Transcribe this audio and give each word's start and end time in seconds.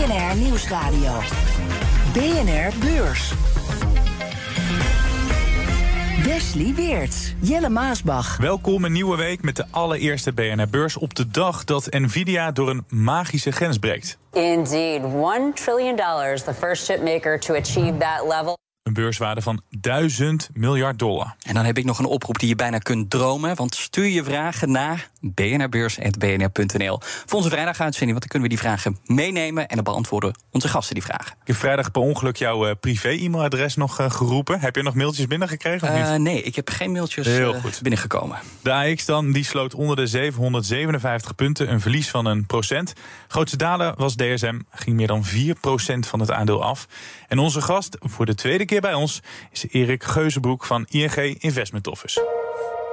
BNR 0.00 0.36
Nieuwsradio. 0.36 1.12
BNR 2.12 2.72
Beurs. 2.78 3.32
Wesley 6.24 6.74
Weert, 6.74 7.34
Jelle 7.40 7.68
Maasbach. 7.68 8.36
Welkom 8.36 8.84
een 8.84 8.92
nieuwe 8.92 9.16
week 9.16 9.42
met 9.42 9.56
de 9.56 9.64
allereerste 9.70 10.32
BNR 10.32 10.68
Beurs 10.70 10.96
op 10.96 11.14
de 11.14 11.28
dag 11.28 11.64
dat 11.64 11.86
Nvidia 11.90 12.50
door 12.50 12.70
een 12.70 12.84
magische 12.88 13.50
grens 13.50 13.78
breekt. 13.78 14.18
Indeed, 14.32 15.02
1 15.02 15.52
trillion 15.54 15.96
dollars, 15.96 16.42
the 16.44 16.54
first 16.54 16.84
chipmaker 16.84 17.40
to 17.40 17.54
achieve 17.54 17.96
that 17.98 18.22
level. 18.28 18.58
Een 18.90 18.96
beurswaarde 18.96 19.42
van 19.42 19.62
1000 19.70 20.50
miljard 20.52 20.98
dollar. 20.98 21.34
En 21.42 21.54
dan 21.54 21.64
heb 21.64 21.78
ik 21.78 21.84
nog 21.84 21.98
een 21.98 22.04
oproep 22.04 22.38
die 22.38 22.48
je 22.48 22.54
bijna 22.54 22.78
kunt 22.78 23.10
dromen. 23.10 23.56
Want 23.56 23.74
stuur 23.74 24.06
je 24.06 24.24
vragen 24.24 24.70
naar 24.70 25.08
bnrbeurs.bnr.nl. 25.20 27.00
Voor 27.02 27.38
onze 27.38 27.50
vrijdaguitzending, 27.50 28.10
want 28.10 28.20
dan 28.20 28.28
kunnen 28.28 28.48
we 28.48 28.54
die 28.54 28.58
vragen 28.58 28.98
meenemen... 29.04 29.68
en 29.68 29.74
dan 29.74 29.84
beantwoorden 29.84 30.34
onze 30.50 30.68
gasten 30.68 30.94
die 30.94 31.04
vragen. 31.04 31.32
Ik 31.40 31.46
heb 31.46 31.56
vrijdag 31.56 31.90
per 31.90 32.02
ongeluk 32.02 32.36
jouw 32.36 32.68
uh, 32.68 32.72
privé-e-mailadres 32.80 33.76
nog 33.76 34.00
uh, 34.00 34.10
geroepen. 34.10 34.60
Heb 34.60 34.76
je 34.76 34.82
nog 34.82 34.94
mailtjes 34.94 35.26
binnengekregen 35.26 35.88
of 35.88 35.94
niet? 35.94 36.06
Uh, 36.06 36.14
nee, 36.14 36.42
ik 36.42 36.56
heb 36.56 36.70
geen 36.70 36.92
mailtjes 36.92 37.26
Heel 37.26 37.54
goed. 37.54 37.78
binnengekomen. 37.82 38.38
De 38.62 38.72
AX 38.72 39.04
dan, 39.04 39.32
die 39.32 39.44
sloot 39.44 39.74
onder 39.74 39.96
de 39.96 40.06
757 40.06 41.34
punten. 41.34 41.72
Een 41.72 41.80
verlies 41.80 42.10
van 42.10 42.26
een 42.26 42.46
procent. 42.46 42.92
Grootste 43.28 43.56
daler 43.56 43.94
was 43.96 44.16
DSM, 44.16 44.58
ging 44.70 44.96
meer 44.96 45.06
dan 45.06 45.24
4 45.24 45.54
procent 45.54 46.06
van 46.06 46.20
het 46.20 46.30
aandeel 46.30 46.62
af. 46.62 46.86
En 47.28 47.38
onze 47.38 47.60
gast 47.60 47.96
voor 48.00 48.26
de 48.26 48.34
tweede 48.34 48.64
keer 48.64 48.79
bij 48.80 48.94
ons 48.94 49.20
is 49.52 49.66
Erik 49.70 50.04
Geuzenbroek 50.04 50.64
van 50.64 50.86
ING 50.90 51.16
Investment 51.38 51.86
Office. 51.86 52.38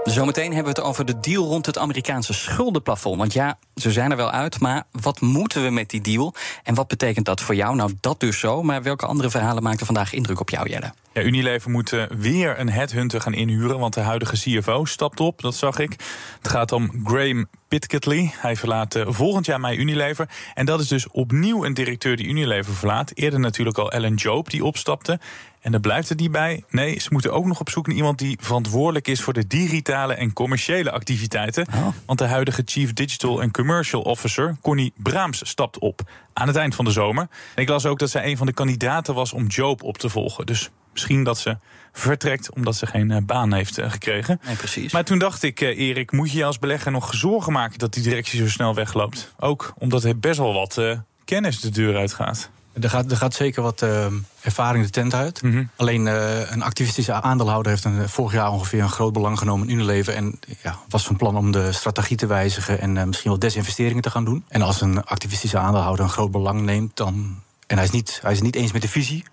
Zometeen 0.04 0.54
hebben 0.54 0.74
we 0.74 0.80
het 0.80 0.90
over 0.90 1.06
de 1.06 1.20
deal 1.20 1.46
rond 1.46 1.66
het 1.66 1.78
Amerikaanse 1.78 2.34
schuldenplafond. 2.34 3.18
Want 3.18 3.34
ja, 3.34 3.58
ze 3.76 3.92
zijn 3.92 4.12
er 4.12 4.18
wel 4.18 4.32
uit, 4.32 4.60
maar 4.60 4.84
wat 4.92 5.22
moeten 5.22 5.64
we 5.64 5.70
met 5.70 5.90
die 5.90 6.02
deal? 6.02 6.34
En 6.64 6.76
wat 6.76 6.88
betekent 6.88 7.26
dat 7.26 7.42
voor 7.42 7.56
jou? 7.56 7.76
Nou, 7.76 7.94
dat 8.00 8.20
dus 8.20 8.40
zo. 8.40 8.64
Maar 8.64 8.84
welke 8.84 9.06
andere 9.06 9.30
verhalen 9.30 9.64
maakten 9.64 9.86
vandaag 9.86 10.14
indruk 10.14 10.40
op 10.40 10.50
jou, 10.50 10.70
Jelle? 10.70 10.94
Ja, 11.18 11.23
Unilever 11.23 11.72
moet 11.72 11.92
uh, 11.92 12.04
weer 12.18 12.60
een 12.60 12.70
headhunter 12.70 13.22
gaan 13.22 13.34
inhuren, 13.34 13.80
want 13.80 13.94
de 13.94 14.00
huidige 14.00 14.36
CFO 14.36 14.86
stapt 14.86 15.20
op, 15.20 15.42
dat 15.42 15.56
zag 15.56 15.80
ik. 15.80 15.92
Het 16.38 16.48
gaat 16.48 16.72
om 16.72 16.92
Graham 17.04 17.48
Pitcatley. 17.68 18.34
Hij 18.38 18.56
verlaat 18.56 18.96
uh, 18.96 19.04
volgend 19.08 19.45
jaar 19.45 19.60
mei 19.60 19.78
Unilever. 19.78 20.30
En 20.54 20.66
dat 20.66 20.80
is 20.80 20.88
dus 20.88 21.08
opnieuw 21.08 21.66
een 21.66 21.73
directeur 21.73 22.16
die 22.16 22.28
Unilever 22.28 22.73
verlaat. 22.73 23.12
Eerder 23.14 23.40
natuurlijk 23.40 23.78
al 23.78 23.92
Ellen 23.92 24.16
Job 24.16 24.50
die 24.50 24.64
opstapte. 24.64 25.20
En 25.62 25.72
daar 25.72 25.82
blijft 25.82 26.10
het 26.10 26.20
niet 26.20 26.32
bij. 26.32 26.64
Nee, 26.70 27.00
ze 27.00 27.08
moeten 27.12 27.34
ook 27.34 27.45
nog 27.45 27.60
op 27.60 27.70
zoek 27.70 27.88
naar 27.88 27.95
iemand 27.95 28.20
die 28.20 28.38
verantwoordelijk 28.42 29.08
is 29.08 29.22
voor 29.22 29.34
de 29.34 29.48
digitale 29.48 30.14
en 30.14 30.34
commerciële 30.34 30.92
activiteiten. 30.92 31.68
Oh. 31.76 31.88
Want 32.06 32.20
de 32.20 32.26
huidige 32.26 32.62
Chief 32.66 32.94
Digital 32.94 33.42
and 33.42 33.52
Commercial 33.52 34.02
Officer, 34.02 34.58
Connie 34.62 34.94
Braams, 34.98 35.50
stapt 35.50 35.80
op 35.80 36.02
aan 36.34 36.48
het 36.48 36.56
eind 36.56 36.76
van 36.76 36.86
de 36.86 36.92
zomer. 36.92 37.28
En 37.56 37.62
ik 37.62 37.70
las 37.70 37.86
ook 37.86 38.00
dat 38.00 38.10
zij 38.10 38.26
een 38.26 38.38
van 38.38 38.45
de 38.45 38.54
kandidaten 38.54 39.14
was 39.14 39.34
om 39.34 39.48
Job 39.48 39.84
op 39.84 39.98
te 39.98 40.10
volgen. 40.10 40.45
Dus 40.45 40.70
misschien 40.98 41.23
dat 41.23 41.38
ze 41.38 41.58
vertrekt 41.92 42.53
omdat 42.53 42.76
ze 42.76 42.86
geen 42.86 43.09
uh, 43.09 43.17
baan 43.23 43.53
heeft 43.53 43.80
uh, 43.80 43.92
gekregen. 43.92 44.39
Nee, 44.45 44.55
precies. 44.55 44.94
Maar 44.94 45.04
toen 45.04 45.20
dacht 45.20 45.44
ik, 45.44 45.61
uh, 45.61 45.80
Erik, 45.80 46.11
moet 46.11 46.32
je 46.32 46.38
je 46.38 46.45
als 46.45 46.60
belegger 46.60 46.92
nog 46.92 47.14
zorgen 47.14 47.54
maken 47.54 47.80
dat 47.80 47.94
die 47.94 48.04
directie 48.04 48.39
zo 48.39 48.49
snel 48.49 48.76
wegloopt? 48.76 49.33
Ook 49.39 49.73
omdat 49.77 50.04
er 50.04 50.20
best 50.20 50.38
wel 50.38 50.54
wat 50.54 50.82
kennis 51.26 51.60
de 51.60 51.70
deur 51.70 51.98
uitgaat. 51.98 52.49
Er 52.82 52.89
gaat, 52.89 53.11
er 53.11 53.17
gaat 53.17 53.33
zeker 53.33 53.61
wat 53.61 53.82
uh, 53.82 54.05
ervaring 54.42 54.83
de 54.83 54.89
tent 54.89 55.14
uit. 55.14 55.42
Mhm. 55.42 55.64
Alleen 55.76 56.05
uh, 56.05 56.52
een 56.52 56.64
activistische 56.64 57.14
aandeelhouder 57.14 57.72
heeft 57.72 57.83
een, 57.83 58.10
vorig 58.10 58.33
jaar 58.33 58.52
ongeveer 58.52 58.82
een 58.82 58.89
groot 58.89 59.14
belang 59.14 59.38
genomen 59.38 59.70
in 59.70 59.76
Unilever. 59.76 60.14
En 60.14 60.39
ja, 60.64 60.80
was 60.89 61.05
van 61.05 61.16
plan 61.16 61.38
om 61.38 61.52
de 61.52 61.72
strategie 61.72 62.17
te 62.17 62.26
wijzigen 62.26 62.80
en 62.80 62.95
uh, 62.95 63.04
misschien 63.04 63.30
wel 63.30 63.39
desinvesteringen 63.39 64.02
te 64.02 64.10
gaan 64.10 64.26
doen. 64.26 64.45
En 64.48 64.61
als 64.61 64.82
een 64.82 65.04
activistische 65.04 65.58
aandeelhouder 65.58 66.05
een 66.05 66.11
groot 66.11 66.32
belang 66.32 66.61
neemt, 66.61 66.98
dan. 66.98 67.39
En 67.67 67.76
hij 67.76 67.86
is 67.86 67.92
niet, 67.92 68.20
hij 68.22 68.32
is 68.32 68.42
niet 68.42 68.55
eens 68.55 68.72
met 68.72 68.82
de 68.82 68.88
visie. 68.88 69.23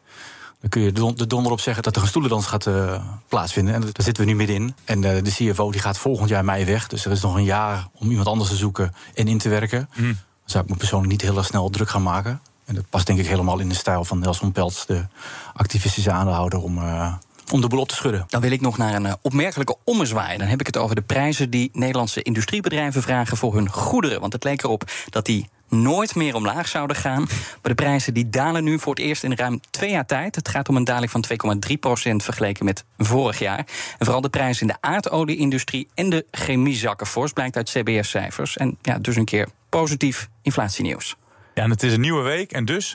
Dan 0.65 0.73
kun 0.73 0.83
je 0.83 1.15
de 1.15 1.27
donder 1.27 1.53
op 1.53 1.61
zeggen 1.61 1.83
dat 1.83 1.97
er 1.97 2.03
een 2.03 2.09
stoelendans 2.09 2.47
gaat 2.47 2.67
uh, 2.67 3.03
plaatsvinden. 3.29 3.75
En 3.75 3.81
daar 3.81 3.91
zitten 3.95 4.25
we 4.25 4.31
nu 4.31 4.37
middenin. 4.37 4.75
En 4.85 5.03
uh, 5.03 5.23
de 5.23 5.31
CFO 5.31 5.71
die 5.71 5.81
gaat 5.81 5.99
volgend 5.99 6.29
jaar 6.29 6.45
mei 6.45 6.65
weg. 6.65 6.87
Dus 6.87 7.05
er 7.05 7.11
is 7.11 7.21
nog 7.21 7.35
een 7.35 7.45
jaar 7.45 7.89
om 7.95 8.11
iemand 8.11 8.29
anders 8.29 8.51
te 8.51 8.57
zoeken 8.57 8.95
en 9.15 9.29
in 9.29 9.39
te 9.39 9.49
werken. 9.49 9.89
Mhm. 9.95 10.07
Dan 10.07 10.17
zou 10.45 10.65
ik 10.65 10.71
me 10.71 10.77
persoonlijk 10.77 11.11
niet 11.13 11.21
heel 11.21 11.37
erg 11.37 11.47
snel 11.47 11.71
druk 11.71 11.89
gaan 11.89 12.03
maken. 12.03 12.41
En 12.65 12.75
dat 12.75 12.85
past 12.91 13.07
denk 13.07 13.19
ik 13.19 13.27
helemaal 13.27 13.59
in 13.59 13.69
de 13.69 13.75
stijl 13.75 14.05
van 14.05 14.19
Nelson 14.19 14.53
Peltz, 14.53 14.85
de 14.85 15.07
activistische 15.55 16.11
aandeelhouder, 16.11 16.59
om, 16.59 16.79
uh, 16.79 17.15
om 17.53 17.61
de 17.61 17.69
boel 17.69 17.81
op 17.81 17.89
te 17.89 17.95
schudden. 17.95 18.25
Dan 18.29 18.41
wil 18.41 18.51
ik 18.51 18.61
nog 18.61 18.79
naar 18.79 18.95
een 18.95 19.07
uh, 19.07 19.13
opmerkelijke 19.23 19.77
ommezwaai. 19.85 20.39
Dan 20.39 20.47
heb 20.47 20.61
ik 20.61 20.67
het 20.67 20.77
over 20.77 20.95
de 20.95 21.03
prijzen 21.03 21.51
die 21.51 21.71
Nederlandse 21.73 22.23
industriebedrijven 22.23 23.03
vragen 23.03 23.37
voor 23.37 23.55
hun 23.55 23.71
goederen. 23.71 24.21
Want 24.21 24.33
het 24.33 24.45
leek 24.45 24.63
erop 24.63 24.91
dat 25.09 25.27
die 25.27 25.49
nooit 25.69 26.15
meer 26.15 26.35
omlaag 26.35 26.69
zouden 26.69 26.97
gaan. 26.97 27.23
Maar 27.23 27.59
de 27.63 27.75
prijzen 27.75 28.15
die 28.15 28.31
dalen 28.31 28.65
nu 28.65 28.79
voor 28.79 28.95
het 28.95 29.03
eerst 29.03 29.25
in 29.25 29.35
ruim 29.35 29.61
twee 29.71 29.91
jaar 29.91 30.07
tijd. 30.07 30.35
Het 30.35 30.49
gaat 30.49 30.69
om 30.69 30.77
een 30.77 30.85
daling 30.85 31.11
van 31.11 31.25
2,3 31.71 31.79
procent 31.81 32.23
vergeleken 32.23 32.65
met 32.65 32.85
vorig 32.99 33.39
jaar. 33.39 33.59
En 33.59 33.67
vooral 33.99 34.21
de 34.21 34.29
prijzen 34.29 34.67
in 34.67 34.73
de 34.81 34.89
aardolie-industrie 34.89 35.89
en 35.95 36.11
de 36.11 36.27
chemie 36.31 36.77
zakken 36.77 37.07
fors, 37.07 37.33
blijkt 37.33 37.57
uit 37.57 37.71
CBS-cijfers. 37.71 38.57
En 38.57 38.79
ja, 38.83 38.99
dus 38.99 39.17
een 39.17 39.25
keer 39.25 39.49
positief 39.69 40.29
inflatienieuws. 40.43 41.17
Ja, 41.55 41.63
en 41.63 41.71
het 41.71 41.83
is 41.83 41.93
een 41.93 42.01
nieuwe 42.01 42.23
week 42.23 42.53
en 42.53 42.65
dus. 42.65 42.95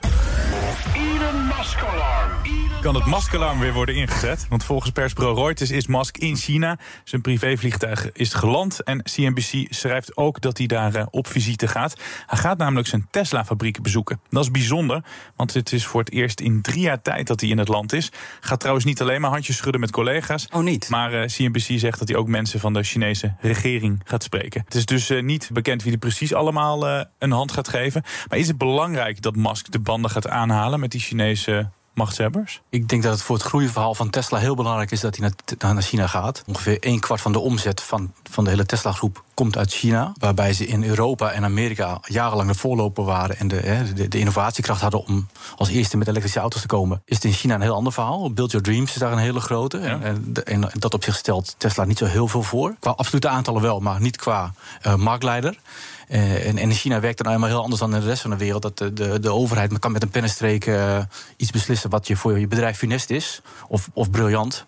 Kan 2.82 2.96
het 2.96 3.06
maskalarm 3.06 3.60
weer 3.60 3.74
worden 3.74 3.96
ingezet? 3.96 4.48
Want 4.50 4.64
volgens 4.64 4.92
persbureau 4.92 5.38
Reuters 5.38 5.72
is 5.72 5.88
Musk 5.88 6.18
in 6.18 6.36
China. 6.36 6.78
Zijn 7.04 7.22
privévliegtuig 7.22 8.12
is 8.12 8.34
geland. 8.34 8.84
En 8.84 9.04
CNBC 9.04 9.66
schrijft 9.70 10.18
ook 10.18 10.42
dat 10.42 10.58
hij 10.58 10.68
daar 10.68 10.96
uh, 10.96 11.06
op 11.10 11.28
visite 11.28 11.68
gaat. 11.68 11.96
Hij 12.26 12.38
gaat 12.38 12.58
namelijk 12.58 12.88
zijn 12.88 13.08
Tesla-fabriek 13.12 13.82
bezoeken. 13.82 14.22
Dat 14.30 14.44
is 14.44 14.52
bijzonder, 14.52 15.04
want 15.36 15.54
het 15.54 15.72
is 15.72 15.86
voor 15.86 16.00
het 16.00 16.12
eerst 16.12 16.40
in 16.40 16.62
drie 16.62 16.82
jaar 16.82 17.02
tijd 17.02 17.28
dat 17.28 17.42
hij 17.42 17.50
in 17.50 17.58
het 17.58 17.68
land 17.68 17.94
is. 17.94 18.12
Gaat 18.40 18.60
trouwens 18.60 18.86
niet 18.86 19.02
alleen 19.02 19.22
maar 19.22 19.32
handjes 19.32 19.58
schudden 19.58 19.82
met 19.82 19.92
collega's. 19.92 20.48
Oh, 20.52 20.64
niet? 20.64 20.90
Maar 20.90 21.26
CNBC 21.26 21.80
zegt 21.80 22.00
dat 22.00 22.08
hij 22.08 22.18
ook 22.18 22.28
mensen 22.28 22.60
van 22.60 22.74
de 22.74 22.84
Chinese 22.84 23.36
regering 23.40 24.02
gaat 24.04 24.24
spreken. 24.24 24.62
Het 24.66 24.76
is 24.76 24.86
dus 24.86 25.12
uh, 25.12 25.24
niet 25.24 25.50
bekend 25.54 25.84
wie 25.84 25.92
er 25.92 25.98
precies 25.98 26.34
allemaal 26.34 27.08
een 27.18 27.32
hand 27.32 27.52
gaat 27.52 27.68
geven. 27.68 28.04
Maar 28.30 28.38
is 28.38 28.48
het 28.48 28.58
belangrijk 28.58 29.22
dat 29.22 29.36
Musk 29.36 29.72
de 29.72 29.80
banden 29.80 30.12
gaat 30.12 30.28
aanhalen 30.28 30.80
met 30.80 30.92
die 30.92 31.02
Chinese 31.02 31.70
machtshebbers? 32.00 32.62
Ik 32.70 32.88
denk 32.90 33.04
dat 33.04 33.12
het 33.12 33.22
voor 33.22 33.36
het 33.36 33.46
groeiverhaal 33.46 33.96
van 33.96 34.10
Tesla 34.10 34.38
heel 34.38 34.56
belangrijk 34.56 34.92
is 34.92 35.00
dat 35.00 35.18
hij 35.18 35.32
naar, 35.58 35.74
naar 35.74 35.84
China 35.84 36.08
gaat. 36.08 36.44
Ongeveer 36.46 36.78
een 36.80 37.00
kwart 37.00 37.22
van 37.22 37.32
de 37.32 37.40
omzet 37.40 37.82
van, 37.82 38.14
van 38.30 38.44
de 38.44 38.50
hele 38.50 38.66
Tesla-groep 38.66 39.24
komt 39.34 39.58
uit 39.58 39.74
China. 39.74 40.14
Waarbij 40.18 40.54
ze 40.54 40.68
in 40.68 40.84
Europa 40.84 41.32
en 41.32 41.44
Amerika 41.44 42.00
jarenlang 42.02 42.50
de 42.50 42.58
voorloper 42.58 43.04
waren 43.04 43.38
en 43.38 43.48
de, 43.48 43.92
de, 43.96 44.08
de, 44.08 44.20
innovatiekracht 44.20 44.82
hadden 44.82 45.06
om 45.06 45.28
als 45.56 45.70
eerste 45.70 45.98
met 45.98 46.08
elektrische 46.08 46.40
auto's 46.40 46.62
te 46.62 46.68
komen. 46.68 47.02
Is 47.06 47.16
het 47.16 47.26
in 47.26 47.32
China 47.32 47.56
een 47.56 47.62
heel 47.62 47.76
ander 47.76 47.94
verhaal. 47.94 48.34
Build 48.34 48.52
Your 48.52 48.66
Dreams 48.66 48.92
is 48.92 49.00
daar 49.00 49.12
een 49.12 49.18
hele 49.18 49.40
grote. 49.40 49.78
Ja. 49.80 50.00
En, 50.02 50.34
en, 50.44 50.70
dat 50.74 50.94
op 50.94 51.04
zich 51.04 51.16
stelt 51.16 51.56
Tesla 51.58 51.86
niet 51.86 51.98
zo 51.98 52.06
heel 52.06 52.28
veel 52.28 52.44
voor. 52.44 52.76
Qua 52.80 52.92
absolute 52.92 53.30
aantallen 53.30 53.62
wel, 53.62 53.80
maar 53.80 54.02
niet 54.02 54.18
qua 54.18 54.54
uh, 54.86 54.96
marktleider. 54.96 55.60
Uh, 56.10 56.48
en, 56.48 56.58
in 56.58 56.72
China 56.72 57.00
werkt 57.00 57.18
het 57.18 57.28
nou 57.28 57.30
helemaal 57.30 57.56
heel 57.56 57.64
anders 57.64 57.82
dan 57.82 57.94
in 57.94 58.00
de 58.00 58.08
rest 58.08 58.22
van 58.22 58.32
de 58.32 58.38
wereld. 58.38 58.62
Dat 58.62 58.78
de, 58.78 58.94
de, 58.94 59.20
de 59.20 59.32
overheid 59.32 59.80
kan 59.80 59.92
met 59.92 60.04
een 60.04 60.10
pennenstreek 60.10 60.66
uh, 60.66 61.00
iets 61.38 61.52
beslissen 61.52 61.90
wat 61.90 62.08
je 62.08 62.16
voor 62.16 62.40
je 62.40 62.48
bedrijf 62.48 62.78
funest 62.78 63.10
is. 63.10 63.42
Of, 63.68 63.90
of 63.94 64.10
briljant. 64.10 64.64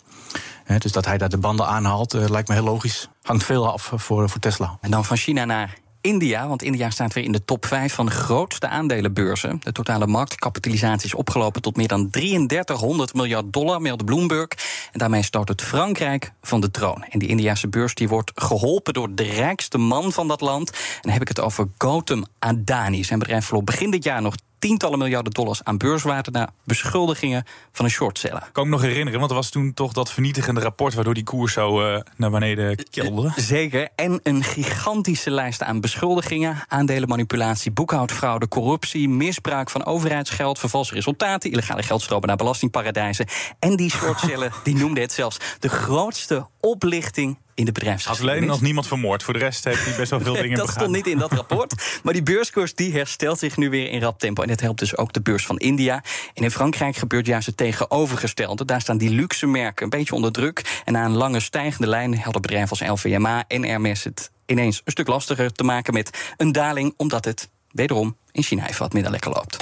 Uh, 0.68 0.78
dus 0.78 0.92
dat 0.92 1.06
hij 1.06 1.18
daar 1.18 1.30
de 1.30 1.38
banden 1.38 1.68
aanhaalt, 1.68 2.14
lijkt 2.14 2.48
me 2.48 2.54
heel 2.54 2.64
logisch. 2.64 3.10
Hangt 3.22 3.44
veel 3.44 3.72
af 3.72 3.92
voor, 3.96 4.30
voor 4.30 4.40
Tesla. 4.40 4.78
En 4.82 4.92
dan 4.92 5.06
van 5.06 5.18
China 5.18 5.46
naar 5.46 5.78
India, 6.02 6.48
want 6.48 6.64
India 6.64 6.90
staat 6.90 7.14
weer 7.14 7.24
in 7.24 7.32
de 7.32 7.46
top 7.46 7.66
5 7.66 7.94
van 7.94 8.06
de 8.06 8.12
grootste 8.12 8.68
aandelenbeurzen. 8.68 9.60
De 9.64 9.72
totale 9.72 10.08
marktkapitalisatie 10.08 11.06
is 11.06 11.14
opgelopen 11.14 11.62
tot 11.62 11.76
meer 11.76 11.88
dan 11.88 12.10
3300 12.10 13.14
miljard 13.14 13.54
dollar, 13.54 13.82
meldde 13.82 14.04
Bloomberg. 14.04 14.48
En 14.92 15.00
daarmee 15.00 15.24
stoot 15.24 15.48
het 15.48 15.62
Frankrijk 15.62 16.32
van 16.42 16.62
de 16.62 16.72
troon. 16.72 17.04
En 17.10 17.20
die 17.20 17.30
Indiase 17.30 17.68
beurs 17.68 17.94
die 17.94 18.08
wordt 18.08 18.32
geholpen 18.36 18.94
door 18.94 19.16
de 19.16 19.24
rijkste 19.24 19.78
man 19.78 20.12
van 20.12 20.28
dat 20.28 20.42
land. 20.42 20.70
En 20.70 20.78
dan 21.02 21.12
heb 21.12 21.22
ik 21.22 21.28
het 21.28 21.40
over 21.40 21.68
Gautam 21.78 22.26
Adani. 22.40 23.04
Zijn 23.04 23.20
bedrijf 23.20 23.46
verloor 23.46 23.64
begin 23.64 23.92
dit 23.92 24.04
jaar 24.04 24.22
nog 24.22 24.36
tientallen 24.62 24.98
miljarden 24.98 25.34
dollars 25.34 25.64
aan 25.64 25.78
beurswaarde 25.78 26.32
na 26.32 26.50
beschuldigingen 26.64 27.46
van 27.72 27.86
een 27.86 27.92
shortseller. 27.92 28.50
Kan 28.52 28.64
ik 28.64 28.70
me 28.70 28.76
nog 28.76 28.86
herinneren, 28.86 29.20
want 29.20 29.32
er 29.32 29.38
was 29.38 29.50
toen 29.50 29.74
toch 29.74 29.94
dat 29.94 30.12
vernietigende 30.12 30.62
rapport 30.62 30.94
waardoor 30.94 31.14
die 31.14 31.24
koers 31.24 31.54
zo 31.54 31.94
uh, 31.94 32.00
naar 32.18 32.30
beneden 32.30 32.90
kelderde. 32.90 33.42
Zeker. 33.42 33.90
En 33.96 34.20
een 34.24 34.44
gigantische 34.44 35.32
lijst 35.32 35.64
aan 35.64 35.82
beschuldigingen: 35.82 36.64
aandelenmanipulatie, 36.68 37.72
boekhoudfraude, 37.72 38.48
corruptie, 38.48 39.10
misbruik 39.10 39.70
van 39.70 39.86
overheidsgeld, 39.86 40.60
vervalse 40.60 40.94
resultaten, 40.94 41.52
illegale 41.52 41.84
geldstromen 41.84 42.28
naar 42.28 42.38
belastingparadijzen. 42.38 43.26
En 43.60 43.76
die 43.76 43.90
shortseller 43.90 44.54
die 44.64 44.76
noemde 44.76 45.02
het 45.02 45.12
zelfs 45.12 45.38
de 45.60 45.70
grootste 45.70 46.48
oplichting 46.60 47.38
in 47.62 47.66
de 47.66 47.72
bedrijfsgeschiedenis. 47.80 48.38
Alleen 48.40 48.50
nog 48.50 48.62
niemand 48.62 48.88
vermoord. 48.88 49.24
Voor 49.24 49.34
de 49.34 49.40
rest 49.40 49.64
heeft 49.64 49.86
hij 49.86 49.96
best 49.96 50.10
wel 50.10 50.20
veel 50.20 50.34
dingen 50.44 50.58
Dat 50.58 50.66
begaan. 50.66 50.82
stond 50.82 50.96
niet 50.96 51.08
in 51.08 51.18
dat 51.18 51.32
rapport. 51.32 52.00
Maar 52.04 52.14
die 52.14 52.24
beurskoers 52.24 52.76
die 52.76 52.94
herstelt 52.94 53.40
zich 53.40 53.58
nu 53.58 53.70
weer 53.70 53.90
in 53.90 54.02
rap 54.02 54.20
tempo. 54.20 54.42
En 54.42 54.48
dat 54.48 54.60
helpt 54.60 54.80
dus 54.80 54.98
ook 54.98 55.14
de 55.14 55.22
beurs 55.22 55.46
van 55.46 55.58
India. 55.58 56.04
En 56.34 56.44
in 56.44 56.52
Frankrijk 56.52 56.96
gebeurt 56.96 57.26
juist 57.26 57.46
het 57.46 57.58
tegenovergestelde. 57.58 58.66
Daar 58.66 58.82
staan 58.82 58.98
die 58.98 59.10
luxe 59.10 59.48
merken 59.48 59.84
een 59.84 59.90
beetje 59.90 60.16
onder 60.16 60.32
druk. 60.32 60.82
En 60.86 60.94
na 60.94 61.06
een 61.06 61.16
lange 61.16 61.40
stijgende 61.40 61.88
lijn 61.88 62.18
hadden 62.18 62.42
bedrijven 62.42 62.70
als 62.70 63.04
LVMH 63.04 63.40
en 63.48 63.64
Hermes 63.64 64.04
het 64.04 64.32
ineens 64.46 64.82
een 64.86 64.92
stuk 64.92 65.08
lastiger 65.08 65.52
te 65.52 65.64
maken 65.64 65.94
met 65.94 66.34
een 66.38 66.52
daling, 66.52 66.94
omdat 66.98 67.26
het 67.26 67.50
wederom 67.72 68.18
in 68.32 68.44
China 68.44 68.68
even 68.68 68.80
wat 68.82 68.94
minder 68.94 69.12
lekker 69.12 69.32
loopt. 69.32 69.58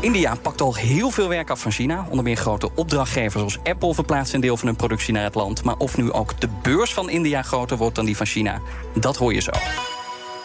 India 0.00 0.34
pakt 0.34 0.60
al 0.60 0.74
heel 0.74 1.10
veel 1.10 1.28
werk 1.28 1.50
af 1.50 1.60
van 1.60 1.72
China. 1.72 2.06
Onder 2.10 2.24
meer 2.24 2.36
grote 2.36 2.70
opdrachtgevers 2.74 3.52
zoals 3.52 3.58
Apple 3.68 3.94
verplaatst 3.94 4.34
een 4.34 4.40
deel 4.40 4.56
van 4.56 4.66
hun 4.66 4.76
productie 4.76 5.14
naar 5.14 5.24
het 5.24 5.34
land. 5.34 5.64
Maar 5.64 5.76
of 5.76 5.96
nu 5.96 6.12
ook 6.12 6.40
de 6.40 6.48
beurs 6.62 6.94
van 6.94 7.10
India 7.10 7.42
groter 7.42 7.76
wordt 7.76 7.94
dan 7.94 8.04
die 8.04 8.16
van 8.16 8.26
China, 8.26 8.60
dat 9.00 9.16
hoor 9.16 9.34
je 9.34 9.40
zo. 9.40 9.50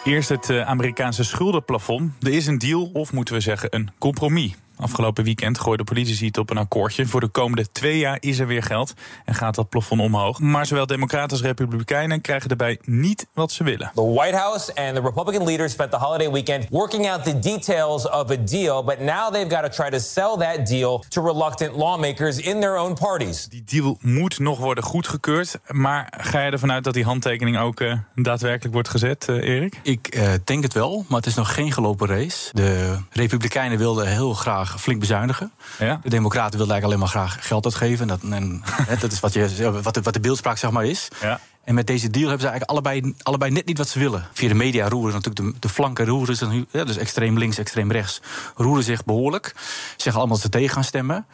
Eerst 0.04 0.28
het 0.28 0.48
uh, 0.48 0.60
Amerikaanse 0.60 1.24
schuldenplafond. 1.24 2.12
Er 2.20 2.32
is 2.32 2.46
een 2.46 2.58
deal, 2.58 2.90
of 2.92 3.12
moeten 3.12 3.34
we 3.34 3.40
zeggen 3.40 3.74
een 3.74 3.90
compromis. 3.98 4.54
Afgelopen 4.76 5.24
weekend 5.24 5.60
gooide 5.60 5.84
politici 5.84 6.26
het 6.26 6.38
op 6.38 6.50
een 6.50 6.58
akkoordje. 6.58 7.06
Voor 7.06 7.20
de 7.20 7.28
komende 7.28 7.72
twee 7.72 7.98
jaar 7.98 8.16
is 8.20 8.38
er 8.38 8.46
weer 8.46 8.62
geld 8.62 8.94
en 9.24 9.34
gaat 9.34 9.54
dat 9.54 9.68
plafond 9.68 10.00
omhoog. 10.00 10.38
Maar 10.38 10.66
zowel 10.66 10.86
democraten 10.86 11.30
als 11.30 11.42
republikeinen 11.42 12.20
krijgen 12.20 12.50
erbij 12.50 12.78
niet 12.84 13.26
wat 13.32 13.52
ze 13.52 13.64
willen. 13.64 13.90
The 13.94 14.12
White 14.12 14.36
House 14.36 14.74
and 14.74 14.94
the 14.94 15.00
Republican 15.00 15.44
leaders 15.44 15.72
spent 15.72 15.90
the 15.90 15.96
holiday 15.96 16.30
weekend 16.30 16.66
working 16.70 17.10
out 17.10 17.24
the 17.24 17.38
details 17.38 18.10
of 18.10 18.30
a 18.30 18.36
deal, 18.36 18.84
but 18.84 19.00
now 19.00 19.32
they've 19.32 19.54
got 19.54 19.62
to 19.62 19.82
try 19.82 19.90
to 19.90 19.98
sell 19.98 20.36
that 20.38 20.66
deal 20.66 21.04
to 21.08 21.22
reluctant 21.22 21.76
lawmakers 21.76 22.38
in 22.38 22.60
their 22.60 22.76
own 22.76 22.94
parties. 22.94 23.46
Die 23.48 23.64
deal 23.64 23.98
moet 24.00 24.38
nog 24.38 24.58
worden 24.58 24.84
goedgekeurd, 24.84 25.58
maar 25.68 26.12
ga 26.16 26.40
je 26.40 26.50
ervan 26.50 26.72
uit 26.72 26.84
dat 26.84 26.94
die 26.94 27.04
handtekening 27.04 27.58
ook 27.58 27.80
uh, 27.80 27.98
daadwerkelijk 28.14 28.74
wordt 28.74 28.88
gezet, 28.88 29.26
uh, 29.30 29.48
Erik? 29.48 29.80
Ik 29.82 30.16
uh, 30.16 30.32
denk 30.44 30.62
het 30.62 30.72
wel, 30.72 31.04
maar 31.08 31.18
het 31.18 31.26
is 31.26 31.34
nog 31.34 31.54
geen 31.54 31.72
gelopen 31.72 32.08
race. 32.08 32.48
De 32.52 32.98
republikeinen 33.10 33.78
wilden 33.78 34.06
heel 34.06 34.34
graag 34.34 34.63
flink 34.66 35.00
bezuinigen. 35.00 35.52
Ja? 35.78 36.00
De 36.02 36.08
Democraten 36.08 36.58
wilden 36.58 36.74
eigenlijk 36.74 36.84
alleen 36.84 36.98
maar 36.98 37.28
graag 37.28 37.46
geld 37.46 37.64
uitgeven. 37.64 38.06
Dat, 38.06 38.20
en, 38.30 38.62
dat 39.00 39.12
is 39.12 39.20
wat, 39.20 39.32
je, 39.32 39.80
wat, 39.82 39.94
de, 39.94 40.02
wat 40.02 40.12
de 40.14 40.20
beeldspraak 40.20 40.58
zeg 40.58 40.70
maar 40.70 40.84
is. 40.84 41.08
Ja. 41.20 41.40
En 41.64 41.74
met 41.74 41.86
deze 41.86 42.10
deal 42.10 42.28
hebben 42.28 42.46
ze 42.46 42.48
eigenlijk 42.48 42.70
allebei, 42.70 43.14
allebei 43.22 43.50
net 43.50 43.66
niet 43.66 43.78
wat 43.78 43.88
ze 43.88 43.98
willen. 43.98 44.26
Via 44.32 44.48
de 44.48 44.54
media 44.54 44.88
roeren 44.88 45.12
natuurlijk 45.12 45.54
de, 45.54 45.58
de 45.58 45.68
flanken 45.68 46.06
roeren 46.06 46.36
zich, 46.36 46.48
ja, 46.70 46.84
dus 46.84 46.96
extreem 46.96 47.38
links, 47.38 47.58
extreem 47.58 47.92
rechts, 47.92 48.20
roeren 48.56 48.84
zich 48.84 49.04
behoorlijk. 49.04 49.54
Zeggen 49.96 50.14
allemaal 50.14 50.36
dat 50.36 50.40
ze 50.40 50.48
tegen 50.48 50.74
gaan 50.74 50.84
stemmen. 50.84 51.26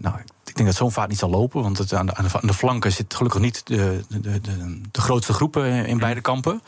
Nou, 0.00 0.16
ik 0.44 0.56
denk 0.56 0.68
dat 0.68 0.78
zo'n 0.78 0.92
vaart 0.92 1.08
niet 1.08 1.18
zal 1.18 1.30
lopen, 1.30 1.62
want 1.62 1.78
het, 1.78 1.92
aan, 1.92 2.06
de, 2.06 2.14
aan 2.14 2.46
de 2.46 2.54
flanken 2.54 2.92
zit 2.92 3.14
gelukkig 3.14 3.40
niet 3.40 3.66
de, 3.66 4.04
de, 4.08 4.20
de, 4.20 4.80
de 4.90 5.00
grootste 5.00 5.32
groepen 5.32 5.86
in 5.86 5.98
beide 5.98 6.20
kampen. 6.20 6.62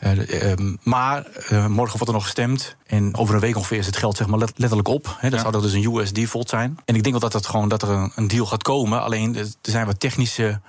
Uh, 0.00 0.52
uh, 0.52 0.76
maar 0.82 1.26
uh, 1.52 1.66
morgen 1.66 1.96
wordt 1.96 2.08
er 2.08 2.12
nog 2.12 2.22
gestemd. 2.22 2.76
En 2.86 3.16
over 3.16 3.34
een 3.34 3.40
week 3.40 3.56
ongeveer 3.56 3.78
is 3.78 3.86
het 3.86 3.96
geld 3.96 4.16
zeg 4.16 4.26
maar 4.26 4.38
letterlijk 4.38 4.88
op. 4.88 5.16
Hè, 5.18 5.30
dat 5.30 5.40
ja. 5.40 5.50
zou 5.50 5.62
dus 5.62 5.72
een 5.72 5.94
US 5.94 6.12
default 6.12 6.48
zijn. 6.48 6.78
En 6.84 6.94
ik 6.94 7.02
denk 7.02 7.20
wel 7.20 7.30
dat, 7.30 7.32
het 7.32 7.46
gewoon, 7.46 7.68
dat 7.68 7.82
er 7.82 7.88
een, 7.88 8.12
een 8.14 8.28
deal 8.28 8.46
gaat 8.46 8.62
komen. 8.62 9.02
Alleen 9.02 9.36
er 9.36 9.46
zijn 9.62 9.86
wat 9.86 10.00
technische 10.00 10.60